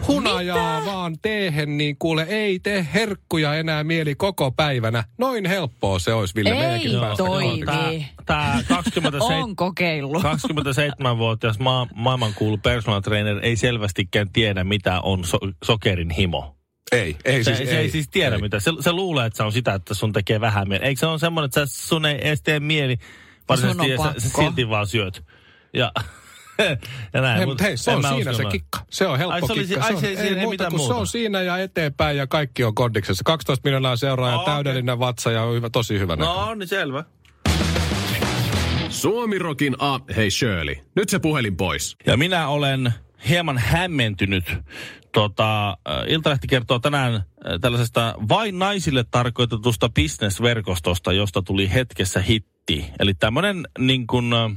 hunajaa 0.07 0.79
Mitä? 0.79 0.91
vaan 0.91 1.15
teehen, 1.21 1.77
niin 1.77 1.95
kuule, 1.99 2.23
ei 2.23 2.59
tee 2.59 2.87
herkkuja 2.93 3.55
enää 3.55 3.83
mieli 3.83 4.15
koko 4.15 4.51
päivänä. 4.51 5.03
Noin 5.17 5.45
helppoa 5.45 5.99
se 5.99 6.13
olisi, 6.13 6.35
Ville, 6.35 6.75
Ei 6.75 6.89
toimi. 7.17 8.07
Tämä 8.25 8.63
27, 8.67 9.43
On 9.43 9.55
kokeillut. 9.55 10.23
27-vuotias 10.23 11.59
maa, 11.59 11.87
maailmankuulu 11.95 12.57
personal 12.57 13.01
trainer 13.01 13.39
ei 13.41 13.55
selvästikään 13.55 14.29
tiedä, 14.33 14.63
mitä 14.63 15.01
on 15.01 15.25
so, 15.25 15.37
sokerin 15.63 16.09
himo. 16.11 16.58
Ei, 16.91 17.15
ei 17.25 17.43
Se, 17.43 17.55
siis 17.55 17.69
se 17.69 17.75
ei, 17.75 17.81
ei. 17.83 17.89
siis 17.89 18.07
tiedä 18.09 18.35
ei. 18.35 18.41
mitä. 18.41 18.59
Se, 18.59 18.71
se 18.79 18.91
luulee, 18.91 19.25
että 19.25 19.37
se 19.37 19.43
on 19.43 19.51
sitä, 19.51 19.73
että 19.73 19.93
sun 19.93 20.13
tekee 20.13 20.41
vähän 20.41 20.67
mieli. 20.69 20.85
Eikö 20.85 20.99
se 20.99 21.05
ole 21.05 21.19
semmoinen, 21.19 21.45
että 21.45 21.65
sä, 21.65 21.87
sun 21.87 22.05
ei 22.05 22.27
edes 22.27 22.41
tee 22.41 22.59
mieli 22.59 22.97
varsinaisesti, 23.49 23.93
on 23.93 24.05
ja 24.07 24.13
sä, 24.21 24.29
sä 24.29 24.37
silti 24.37 24.69
vaan 24.69 24.87
syöt. 24.87 25.23
Ja, 25.73 25.91
ja 27.13 27.21
näin. 27.21 27.37
Hei, 27.37 27.45
mut 27.45 27.61
hei, 27.61 27.77
se 27.77 27.91
on 27.91 28.03
siinä 28.03 28.33
se 28.33 28.43
kikka. 28.45 28.79
Se 28.89 29.07
on 29.07 29.17
helppo 29.17 29.33
Ai, 29.35 29.41
se 29.47 29.53
oli 29.53 29.65
kikka. 29.67 29.83
ai, 29.85 29.93
on, 29.93 30.01
se- 30.01 30.07
siinä 30.15 30.23
ei 30.23 30.33
muuta 30.35 30.49
mitään 30.49 30.71
kuin 30.71 30.79
Se 30.79 30.83
muuta. 30.85 30.99
on 30.99 31.07
siinä 31.07 31.41
ja 31.41 31.57
eteenpäin 31.57 32.17
ja 32.17 32.27
kaikki 32.27 32.63
on 32.63 32.75
kondiksessa. 32.75 33.21
12 33.25 33.67
miljoonaa 33.67 33.95
seuraajaa, 33.95 34.35
No, 34.35 34.41
okei. 34.41 34.53
täydellinen 34.53 34.99
vatsa 34.99 35.31
ja 35.31 35.45
hyvä, 35.45 35.69
tosi 35.69 35.99
hyvä 35.99 36.15
näkö. 36.15 36.31
No, 36.31 36.55
niin 36.55 36.67
selvä. 36.67 37.03
Suomirokin 38.89 39.75
A... 39.79 39.99
Hei 40.15 40.31
Shirley, 40.31 40.75
nyt 40.95 41.09
se 41.09 41.19
puhelin 41.19 41.57
pois. 41.57 41.95
Ja 42.07 42.17
minä 42.17 42.47
olen 42.47 42.93
hieman 43.29 43.57
hämmentynyt. 43.57 44.43
Tota, 45.11 45.69
äh, 45.69 45.75
Iltalehti 46.07 46.47
kertoo 46.47 46.79
tänään 46.79 47.15
äh, 47.15 47.23
tällaisesta 47.61 48.15
vain 48.29 48.59
naisille 48.59 49.05
tarkoitetusta 49.11 49.89
bisnesverkostosta, 49.89 51.13
josta 51.13 51.41
tuli 51.41 51.73
hetkessä 51.73 52.21
hitti. 52.21 52.85
Eli 52.99 53.13
tämmöinen 53.13 53.67
niin 53.79 54.07
kuin, 54.07 54.33
äh, 54.33 54.51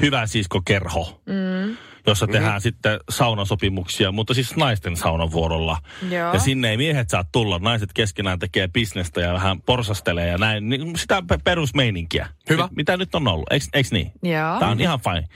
hyvä 0.00 0.26
siskokerho, 0.26 1.22
mm. 1.26 1.76
Jossa 2.10 2.26
tehdään 2.26 2.60
sitten 2.60 3.00
saunasopimuksia, 3.10 4.12
mutta 4.12 4.34
siis 4.34 4.56
naisten 4.56 4.96
saunavuorolla. 4.96 5.78
Joo. 6.10 6.32
Ja 6.32 6.38
sinne 6.38 6.70
ei 6.70 6.76
miehet 6.76 7.10
saa 7.10 7.24
tulla, 7.32 7.58
naiset 7.58 7.92
keskenään 7.92 8.38
tekee 8.38 8.68
bisnestä 8.68 9.20
ja 9.20 9.32
vähän 9.32 9.62
porsastelee 9.62 10.28
ja 10.28 10.38
näin. 10.38 10.68
Niin 10.68 10.98
sitä 10.98 11.22
pe- 11.28 11.38
perusmeininkiä. 11.44 12.28
Hyvä. 12.50 12.62
Mit- 12.62 12.76
Mitä 12.76 12.96
nyt 12.96 13.14
on 13.14 13.28
ollut, 13.28 13.52
eikö, 13.52 13.66
eikö 13.74 13.88
niin? 13.92 14.12
Joo. 14.22 14.58
Tämä 14.58 14.70
on 14.70 14.80
ihan 14.80 15.00
fine. 15.00 15.28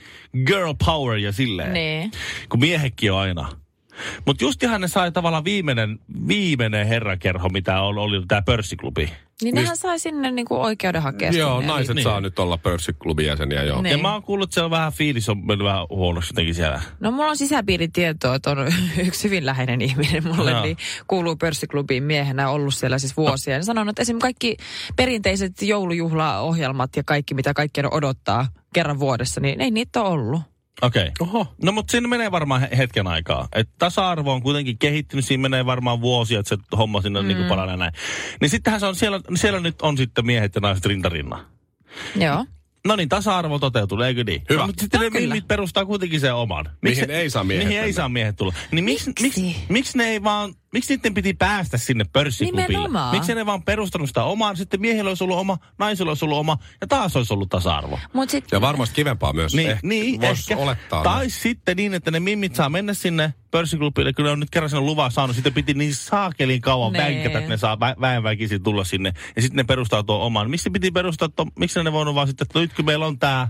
Girl 0.45 0.73
power 0.85 1.17
ja 1.17 1.31
silleen. 1.31 1.73
Niin. 1.73 2.11
Kun 2.49 2.59
miehekin 2.59 3.11
on 3.11 3.19
aina. 3.19 3.49
Mutta 4.25 4.43
justihan 4.43 4.81
ne 4.81 4.87
sai 4.87 5.11
tavallaan 5.11 5.43
viimeinen, 5.45 5.99
viimeinen 6.27 6.87
herrakerho, 6.87 7.49
mitä 7.49 7.81
on, 7.81 7.97
oli 7.97 8.23
tämä 8.27 8.41
pörssiklubi. 8.41 9.09
Niin 9.41 9.55
nehän 9.55 9.77
sai 9.77 9.99
sinne 9.99 10.31
niinku 10.31 10.55
oikeuden 10.61 11.01
hakea 11.01 11.31
Joo, 11.31 11.59
sinne. 11.59 11.73
naiset 11.73 11.95
Niin. 11.95 12.03
saa 12.03 12.21
nyt 12.21 12.39
olla 12.39 12.57
pörssiklubin 12.57 13.25
jäseniä, 13.25 13.63
joo. 13.63 13.81
Niin. 13.81 13.91
Ja 13.91 13.97
mä 13.97 14.13
oon 14.13 14.23
kuullut, 14.23 14.49
että 14.49 14.53
siellä 14.53 14.69
vähän 14.69 14.93
fiilis 14.93 15.29
on 15.29 15.45
mennyt 15.45 15.65
vähän 15.65 15.85
huonoksi 15.89 16.29
jotenkin 16.33 16.55
siellä. 16.55 16.81
No 16.99 17.11
mulla 17.11 17.29
on 17.29 17.37
sisäpiiritietoa, 17.37 18.35
että 18.35 18.51
on 18.51 18.57
yksi 19.07 19.23
hyvin 19.23 19.45
läheinen 19.45 19.81
ihminen 19.81 20.27
mulle, 20.27 20.51
Joo. 20.51 20.63
niin 20.63 20.77
kuuluu 21.07 21.35
pörssiklubiin 21.35 22.03
miehenä, 22.03 22.49
ollut 22.49 22.73
siellä 22.73 22.99
siis 22.99 23.17
vuosia. 23.17 23.55
Ja 23.55 23.63
sanonut, 23.63 23.89
että 23.89 24.01
esimerkiksi 24.01 24.21
kaikki 24.23 24.57
perinteiset 24.95 25.61
joulujuhlaohjelmat 25.61 26.95
ja 26.95 27.03
kaikki, 27.05 27.33
mitä 27.33 27.53
kaikkien 27.53 27.93
odottaa 27.93 28.47
kerran 28.73 28.99
vuodessa, 28.99 29.41
niin 29.41 29.61
ei 29.61 29.71
niitä 29.71 30.01
ole 30.01 30.09
ollut. 30.09 30.41
Okei. 30.81 31.01
Okay. 31.01 31.11
Oho. 31.19 31.55
No 31.63 31.71
mutta 31.71 31.91
siinä 31.91 32.07
menee 32.07 32.31
varmaan 32.31 32.61
he- 32.61 32.77
hetken 32.77 33.07
aikaa. 33.07 33.47
Et 33.55 33.69
tasa-arvo 33.77 34.33
on 34.33 34.41
kuitenkin 34.41 34.77
kehittynyt, 34.77 35.25
siinä 35.25 35.41
menee 35.41 35.65
varmaan 35.65 36.01
vuosia, 36.01 36.39
että 36.39 36.49
se 36.49 36.77
homma 36.77 37.01
sinne 37.01 37.21
mm. 37.21 37.27
niin 37.27 37.37
kuin 37.37 37.49
paranee 37.49 37.77
näin. 37.77 37.93
Niin 38.41 38.49
sittenhän 38.49 38.79
se 38.79 38.85
on, 38.85 38.95
siellä, 38.95 39.21
siellä 39.35 39.59
nyt 39.59 39.81
on 39.81 39.97
sitten 39.97 40.25
miehet 40.25 40.55
ja 40.55 40.61
naiset 40.61 40.85
rintarinnan. 40.85 41.45
Joo. 42.15 42.45
No 42.85 42.95
niin, 42.95 43.09
tasa-arvo 43.09 43.59
toteutuu, 43.59 44.01
eikö 44.01 44.23
niin? 44.23 44.41
Hyvä. 44.49 44.61
No, 44.61 44.67
mutta 44.67 44.81
sitten 44.81 44.99
No 44.99 45.03
ne 45.03 45.11
kyllä. 45.11 45.21
mimmit 45.33 45.47
perustaa 45.47 45.85
kuitenkin 45.85 46.19
sen 46.19 46.35
oman. 46.35 46.65
Mihin 46.81 47.11
ei 47.11 47.29
saa 47.29 47.43
miehet 47.43 47.65
Mihin 47.65 47.77
ei 47.79 47.85
mennä. 47.85 47.95
saa 47.95 48.09
miehet 48.09 48.35
tulla. 48.35 48.53
Niin 48.71 48.85
miksi, 48.85 49.07
Miksi? 49.21 49.41
miksi, 49.41 49.55
miksi 49.69 49.97
ne 49.97 50.03
ei 50.03 50.23
vaan, 50.23 50.53
miksi 50.73 50.95
niiden 50.95 51.13
piti 51.13 51.33
päästä 51.33 51.77
sinne 51.77 52.05
pörssiklubille? 52.13 52.67
Nimenomaan. 52.67 53.15
Miksi 53.15 53.35
ne 53.35 53.45
vaan 53.45 53.63
perustanut 53.63 54.07
sitä 54.09 54.23
omaa, 54.23 54.55
sitten 54.55 54.81
miehillä 54.81 55.07
olisi 55.09 55.23
ollut 55.23 55.37
oma, 55.37 55.57
naisilla 55.79 56.11
olisi 56.11 56.25
ollut 56.25 56.37
oma, 56.37 56.57
ja 56.81 56.87
taas 56.87 57.15
olisi 57.15 57.33
ollut 57.33 57.49
tasa-arvo. 57.49 57.99
Mut 58.13 58.29
sit, 58.29 58.45
Ja 58.51 58.61
varmasti 58.61 58.95
kivempaa 58.95 59.33
myös. 59.33 59.55
Niin, 59.55 59.69
eh, 59.69 59.79
niin 59.83 60.21
vois 60.21 60.39
ehkä. 60.51 60.57
olettaa. 60.63 61.03
Tai 61.03 61.29
sitten 61.29 61.77
niin, 61.77 61.93
että 61.93 62.11
ne 62.11 62.19
mimmit 62.19 62.55
saa 62.55 62.69
mennä 62.69 62.93
sinne 62.93 63.33
pörssiklubille, 63.51 64.11
ne 64.19 64.29
on 64.29 64.39
nyt 64.39 64.49
kerran 64.49 64.69
sen 64.69 64.85
luvan 64.85 65.11
saanut. 65.11 65.35
Sitten 65.35 65.53
piti 65.53 65.73
niin 65.73 65.95
saakelin 65.95 66.61
kauan 66.61 66.93
Nee. 66.93 67.01
vänkätä, 67.01 67.37
että 67.39 67.49
ne 67.49 67.57
saa 67.57 67.75
vä- 67.75 68.01
väenväkisin 68.01 68.63
tulla 68.63 68.83
sinne. 68.83 69.13
Ja 69.35 69.41
sitten 69.41 69.57
ne 69.57 69.63
perustaa 69.63 70.03
tuon 70.03 70.21
oman. 70.21 70.49
Miksi 70.49 70.69
piti 70.69 70.91
perustaa 70.91 71.29
tuon, 71.29 71.51
miksi 71.59 71.83
ne 71.83 71.91
voinut 71.91 72.15
vaan 72.15 72.27
sitten, 72.27 72.45
että 72.45 72.59
nyt 72.59 72.73
kun 72.75 72.85
meillä 72.85 73.05
on 73.05 73.19
tämä 73.19 73.47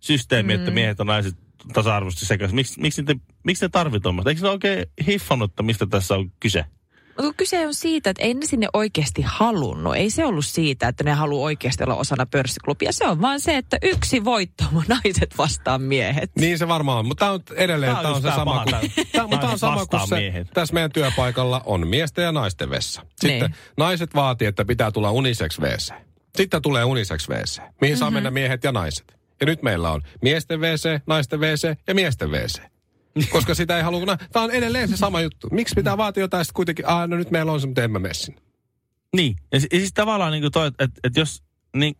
systeemi, 0.00 0.52
mm. 0.52 0.58
että 0.60 0.70
miehet 0.70 0.98
ja 0.98 1.04
naiset 1.04 1.34
tasa-arvoisesti 1.72 2.26
sekaisin. 2.26 2.54
Miksi, 2.56 2.80
miksi, 2.80 3.02
ne, 3.02 3.14
miksi 3.44 3.64
ne 3.64 3.68
tarvitse 3.68 4.02
tuommoista? 4.02 4.30
Eikö 4.30 4.42
ne 4.42 4.48
oikein 4.48 4.86
hiffannut, 5.06 5.50
että 5.50 5.62
mistä 5.62 5.86
tässä 5.86 6.14
on 6.14 6.32
kyse? 6.40 6.64
Mut 7.16 7.26
kun 7.26 7.34
kyse 7.36 7.66
on 7.66 7.74
siitä, 7.74 8.10
että 8.10 8.22
ei 8.22 8.34
ne 8.34 8.46
sinne 8.46 8.66
oikeasti 8.72 9.22
halunnut. 9.26 9.96
Ei 9.96 10.10
se 10.10 10.24
ollut 10.24 10.46
siitä, 10.46 10.88
että 10.88 11.04
ne 11.04 11.12
haluaa 11.12 11.44
oikeasti 11.44 11.84
olla 11.84 11.94
osana 11.94 12.26
pörssiklubia. 12.26 12.92
Se 12.92 13.06
on 13.08 13.20
vaan 13.20 13.40
se, 13.40 13.56
että 13.56 13.76
yksi 13.82 14.24
voitto 14.24 14.64
on 14.74 14.84
naiset 14.88 15.38
vastaan 15.38 15.82
miehet. 15.82 16.30
Niin 16.38 16.58
se 16.58 16.68
varmaan 16.68 16.98
on, 16.98 17.06
mutta 17.06 17.24
tämä 17.24 17.32
on 17.32 17.40
edelleen 17.56 17.92
Tää 17.96 18.08
on 18.08 18.14
on 18.14 18.22
se 18.22 18.30
sama 18.30 18.64
kuin, 18.64 18.70
tää- 18.70 19.04
tää, 19.12 19.26
mutta 19.26 19.48
on 19.48 19.58
sama 19.58 19.86
kuin 19.86 20.08
se, 20.08 20.16
miehet. 20.16 20.48
tässä 20.54 20.74
meidän 20.74 20.92
työpaikalla 20.92 21.62
on 21.64 21.86
miesten 21.88 22.24
ja 22.24 22.32
naisten 22.32 22.70
vessa. 22.70 23.02
Sitten 23.20 23.40
Niin. 23.40 23.54
naiset 23.76 24.14
vaatii, 24.14 24.48
että 24.48 24.64
pitää 24.64 24.90
tulla 24.90 25.10
unisex 25.10 25.60
WC. 25.60 25.92
Sitten 26.36 26.62
tulee 26.62 26.84
unisex 26.84 27.28
WC, 27.28 27.60
mihin 27.80 27.94
Mhm. 27.94 27.98
saa 27.98 28.10
mennä 28.10 28.30
miehet 28.30 28.64
ja 28.64 28.72
naiset. 28.72 29.14
Ja 29.40 29.46
nyt 29.46 29.62
meillä 29.62 29.90
on 29.90 30.02
miesten 30.22 30.60
WC, 30.60 31.00
naisten 31.06 31.40
WC 31.40 31.74
ja 31.86 31.94
miesten 31.94 32.30
WC. 32.30 32.62
Koska 33.32 33.54
sitä 33.54 33.76
ei 33.76 33.82
halua, 33.82 34.16
tämä 34.32 34.44
on 34.44 34.50
edelleen 34.50 34.88
se 34.88 34.96
sama 34.96 35.20
juttu. 35.20 35.48
Miksi 35.50 35.74
pitää 35.74 35.96
vaatia 35.96 36.20
jotain 36.20 36.44
sitten 36.44 36.54
kuitenkin, 36.56 36.88
ah 36.88 37.08
no 37.08 37.16
nyt 37.16 37.30
meillä 37.30 37.52
on 37.52 37.60
se, 37.60 37.66
mutta 37.66 37.82
en 37.84 37.90
mä 37.90 37.98
mene 37.98 38.14
sinne. 38.14 38.40
Niin, 39.16 39.36
ja, 39.52 39.58
ja 39.58 39.78
siis 39.78 39.92
tavallaan 39.92 40.32
niin 40.32 40.42
kuin 40.42 40.52
toi, 40.52 40.66
että 40.66 40.84
et, 40.84 40.90
et 41.04 41.16
jos, 41.16 41.42
niin, 41.76 41.96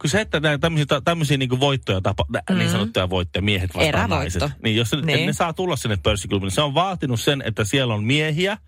kun 0.00 0.10
se, 0.10 0.20
että 0.20 0.40
tämmöisiä, 0.60 1.00
tämmöisiä 1.04 1.36
niin 1.36 1.60
voittoja, 1.60 2.00
tapa, 2.00 2.24
mm. 2.50 2.58
niin 2.58 2.70
sanottuja 2.70 3.10
voittoja, 3.10 3.42
miehet 3.42 3.74
vastaan 3.74 4.10
naiset. 4.10 4.42
Niin, 4.62 4.76
jos 4.76 4.90
se, 4.90 4.96
niin. 4.96 5.26
Ne 5.26 5.32
saa 5.32 5.52
tulla 5.52 5.76
sinne 5.76 5.98
pörssiklubille, 6.02 6.46
niin 6.48 6.54
se 6.54 6.62
on 6.62 6.74
vaatinut 6.74 7.20
sen, 7.20 7.42
että 7.46 7.64
siellä 7.64 7.94
on 7.94 8.04
miehiä, 8.04 8.58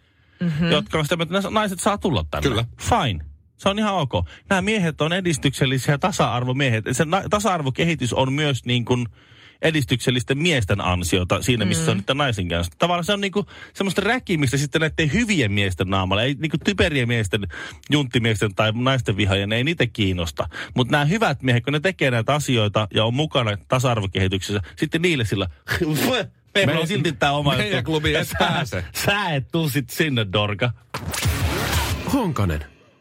mm-hmm. 0.41 0.71
jotka 0.71 0.99
on 0.99 1.05
sitä, 1.05 1.17
että 1.23 1.51
naiset 1.51 1.81
saa 1.81 1.99
tulla 1.99 2.25
tänne. 2.31 2.49
Kyllä. 2.49 2.65
Fine. 2.81 3.25
Se 3.59 3.69
on 3.69 3.79
ihan 3.79 3.95
ok. 3.95 4.13
Nämä 4.51 4.63
miehet 4.63 5.01
on 5.01 5.13
edistyksellisiä 5.13 5.99
tasa-arvomiehet. 5.99 6.85
Se 6.93 7.05
na- 7.05 7.23
tasa-arvokehitys 7.31 8.13
on 8.13 8.33
myös 8.33 8.65
niin 8.65 8.85
kuin 8.85 9.07
edistyksellisten 9.63 10.39
miesten 10.39 10.81
ansiota 10.81 11.43
siinä, 11.43 11.65
missä 11.65 11.83
mm. 11.83 11.85
se 11.85 11.91
on 11.91 11.97
nyt 11.97 12.07
naisen 12.15 12.49
kanssa. 12.49 12.73
Tavallaan 12.79 13.05
se 13.05 13.13
on 13.13 13.21
niinku 13.21 13.47
semmoista 13.75 14.01
räkimistä 14.01 14.57
sitten 14.57 14.81
näiden 14.81 15.13
hyvien 15.13 15.53
miesten 15.53 15.91
naamalla. 15.91 16.23
Ei 16.23 16.35
niinku 16.35 16.57
typerien 16.65 17.09
miesten, 17.09 17.41
junttimiesten 17.91 18.55
tai 18.55 18.73
naisten 18.75 19.17
vihaajien, 19.17 19.53
ei 19.53 19.65
niitä 19.65 19.87
kiinnosta. 19.87 20.49
Mutta 20.75 20.93
nämä 20.93 21.05
hyvät 21.05 21.43
miehet, 21.43 21.65
kun 21.65 21.73
ne 21.73 21.81
tekee 21.81 22.11
näitä 22.11 22.35
asioita 22.35 22.89
ja 22.95 23.05
on 23.05 23.15
mukana 23.15 23.59
tasa-arvokehityksessä, 23.69 24.61
sitten 24.77 25.03
niille 25.03 25.25
sillä... 25.25 25.47
Meillä 26.55 26.73
Me- 26.75 26.81
on 26.81 26.87
silti 26.87 27.13
tämä 27.13 27.33
oma 27.33 27.57
meidän 27.57 27.79
juttu. 27.79 27.91
klubi 27.91 28.15
et 28.15 28.29
pääse. 28.39 28.85
Sä 29.05 29.31
et 29.31 29.49
tuu 29.53 29.69
sit 29.69 29.91
sinne, 29.91 30.27
Dorka. 30.33 30.71
Honkanen, 32.13 32.65